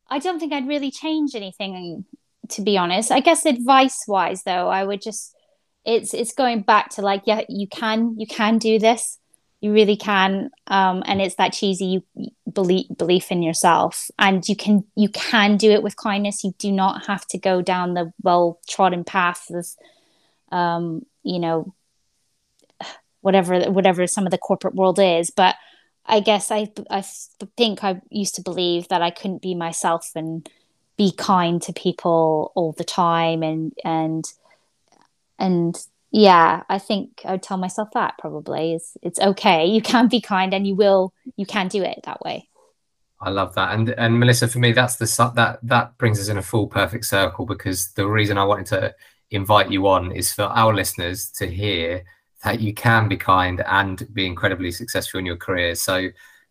I 0.09 0.19
don't 0.19 0.39
think 0.39 0.53
I'd 0.53 0.69
really 0.69 0.91
change 0.91 1.35
anything, 1.35 2.05
to 2.51 2.63
be 2.63 2.79
honest. 2.79 3.11
I 3.11 3.21
guess 3.21 3.45
advice 3.45 4.05
wise, 4.07 4.43
though, 4.45 4.69
I 4.69 4.85
would 4.85 5.03
just, 5.03 5.35
it's, 5.85 6.15
it's 6.15 6.33
going 6.33 6.63
back 6.63 6.91
to 6.91 7.03
like, 7.03 7.23
yeah, 7.27 7.43
you 7.49 7.67
can, 7.67 8.19
you 8.19 8.27
can 8.27 8.59
do 8.59 8.79
this. 8.79 9.19
You 9.61 9.73
really 9.73 9.97
can. 9.97 10.51
Um, 10.67 11.03
and 11.07 11.23
it's 11.23 11.37
that 11.37 11.55
cheesy 11.55 12.05
belief, 12.53 12.87
belief 12.97 13.33
in 13.33 13.43
yourself 13.43 14.11
and 14.19 14.47
you 14.47 14.55
can, 14.55 14.85
you 14.95 15.09
can 15.09 15.57
do 15.57 15.71
it 15.71 15.83
with 15.83 15.97
kindness. 15.97 16.45
You 16.45 16.55
do 16.59 16.71
not 16.71 17.07
have 17.07 17.27
to 17.29 17.39
go 17.39 17.63
down 17.63 17.95
the 17.95 18.13
well 18.23 18.61
trodden 18.69 19.05
path 19.05 19.51
of, 19.51 19.67
um, 20.53 21.07
you 21.23 21.39
know, 21.39 21.75
whatever 23.25 23.71
whatever 23.71 24.07
some 24.07 24.27
of 24.27 24.31
the 24.31 24.39
corporate 24.39 24.75
world 24.75 24.99
is 24.99 25.31
but 25.31 25.55
i 26.07 26.21
guess 26.21 26.51
i 26.51 26.69
i 26.91 27.03
think 27.57 27.83
i 27.83 28.01
used 28.11 28.35
to 28.35 28.43
believe 28.43 28.87
that 28.89 29.03
i 29.03 29.11
couldn't 29.11 29.43
be 29.43 29.55
myself 29.55 30.11
and 30.15 30.49
be 30.97 31.11
kind 31.11 31.63
to 31.63 31.73
people 31.73 32.53
all 32.55 32.73
the 32.73 32.85
time 32.85 33.43
and 33.43 33.73
and 33.85 34.33
and 35.39 35.87
yeah 36.11 36.63
i 36.69 36.79
think 36.79 37.23
i 37.25 37.33
would 37.33 37.43
tell 37.43 37.57
myself 37.57 37.89
that 37.95 38.15
probably 38.19 38.75
is 38.75 38.97
it's 39.03 39.21
okay. 39.21 39.67
You 39.67 39.83
can 39.83 40.09
be 40.09 40.21
kind 40.21 40.53
and 40.55 40.67
you 40.67 40.75
will 40.75 41.13
you 41.37 41.47
can 41.47 41.69
do 41.69 41.83
it 41.83 42.01
that 42.05 42.21
way. 42.23 42.49
I 43.21 43.31
love 43.31 43.55
that, 43.55 43.75
and 43.75 43.91
and 43.91 44.19
Melissa, 44.19 44.49
for 44.49 44.59
me, 44.59 44.73
that's 44.73 44.97
the 44.97 45.33
that 45.35 45.59
that 45.63 45.97
brings 45.99 46.21
us 46.21 46.29
in 46.29 46.37
a 46.37 46.43
full 46.43 46.67
perfect 46.67 47.07
circle 47.07 47.47
because 47.47 47.93
the 47.93 48.07
reason 48.07 48.37
I 48.37 48.45
wanted 48.45 48.67
to 48.67 48.95
invite 49.31 49.71
you 49.71 49.87
on 49.87 50.13
is 50.13 50.33
for 50.33 50.45
our 50.45 50.75
listeners 50.75 51.31
to 51.39 51.47
hear 51.47 52.05
that 52.45 52.61
you 52.61 52.75
can 52.75 53.09
be 53.09 53.17
kind 53.17 53.63
and 53.67 54.07
be 54.13 54.27
incredibly 54.27 54.71
successful 54.71 55.19
in 55.19 55.27
your 55.27 55.37
career. 55.37 55.75
So, 55.75 56.09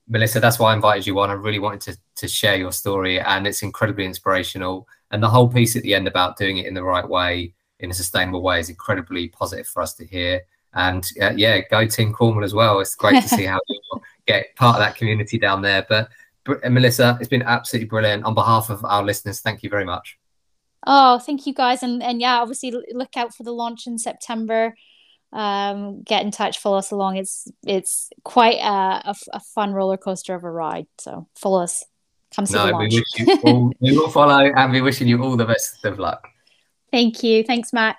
Melissa, 0.10 0.39
that's 0.39 0.60
why 0.60 0.71
I 0.71 0.75
invited 0.75 1.08
you 1.08 1.17
on. 1.19 1.29
I 1.29 1.34
really 1.34 1.60
wanted 1.60 1.82
to 1.82 1.97
to 2.15 2.27
share 2.27 2.56
your 2.56 2.71
story, 2.71 3.19
and 3.19 3.47
it's 3.47 3.62
incredibly 3.62 4.06
inspirational. 4.06 4.88
And 5.12 5.21
the 5.21 5.29
whole 5.29 5.47
piece 5.47 5.75
at 5.75 5.84
the 5.84 5.93
end 5.93 6.08
about 6.08 6.38
doing 6.38 6.58
it 6.58 6.65
in 6.65 6.73
the 6.73 6.84
right 6.84 7.08
way, 7.08 7.53
in 7.79 7.91
a 7.91 7.93
sustainable 7.93 8.41
way, 8.41 8.60
is 8.60 8.69
incredibly 8.69 9.29
positive 9.29 9.67
for 9.67 9.82
us 9.82 9.93
to 9.95 10.06
hear. 10.06 10.41
And 10.73 11.08
uh, 11.21 11.34
yeah, 11.36 11.62
go 11.69 11.86
Team 11.86 12.12
Cornwall 12.12 12.43
as 12.43 12.53
well. 12.53 12.79
It's 12.79 12.95
great 12.95 13.21
to 13.21 13.29
see 13.29 13.45
how 13.45 13.60
you 13.69 13.79
get 14.25 14.56
part 14.56 14.75
of 14.75 14.82
that 14.82 14.95
community 14.95 15.38
down 15.38 15.62
there. 15.62 15.86
But 15.88 16.10
Melissa, 16.69 17.17
it's 17.19 17.29
been 17.29 17.43
absolutely 17.43 17.88
brilliant. 17.88 18.25
On 18.25 18.34
behalf 18.34 18.71
of 18.71 18.84
our 18.84 19.03
listeners, 19.03 19.41
thank 19.41 19.62
you 19.62 19.69
very 19.69 19.86
much. 19.86 20.17
Oh, 20.86 21.19
thank 21.19 21.45
you 21.45 21.53
guys, 21.53 21.84
and 21.84 22.03
and 22.03 22.19
yeah, 22.19 22.41
obviously 22.41 22.73
look 22.91 23.15
out 23.15 23.34
for 23.34 23.43
the 23.43 23.53
launch 23.53 23.88
in 23.88 23.97
September. 23.97 24.73
Um, 25.33 26.03
get 26.03 26.23
in 26.23 26.31
touch, 26.31 26.59
follow 26.59 26.77
us 26.77 26.91
along. 26.91 27.17
It's 27.17 27.51
it's 27.65 28.09
quite 28.23 28.59
a, 28.59 29.09
a, 29.09 29.15
a 29.33 29.39
fun 29.39 29.73
roller 29.73 29.97
coaster 29.97 30.35
of 30.35 30.43
a 30.43 30.51
ride. 30.51 30.85
So 30.99 31.27
follow 31.35 31.63
us. 31.63 31.83
Come 32.35 32.45
see 32.45 32.53
no, 32.53 32.67
the 32.67 32.71
launch. 32.71 32.93
We, 33.19 33.33
all, 33.43 33.73
we 33.79 33.97
will 33.97 34.09
follow, 34.09 34.43
and 34.43 34.71
we're 34.71 34.83
wishing 34.83 35.07
you 35.07 35.21
all 35.23 35.35
the 35.35 35.45
best 35.45 35.83
of 35.85 35.99
luck. 35.99 36.27
Thank 36.91 37.23
you. 37.23 37.43
Thanks, 37.43 37.73
Matt. 37.73 37.97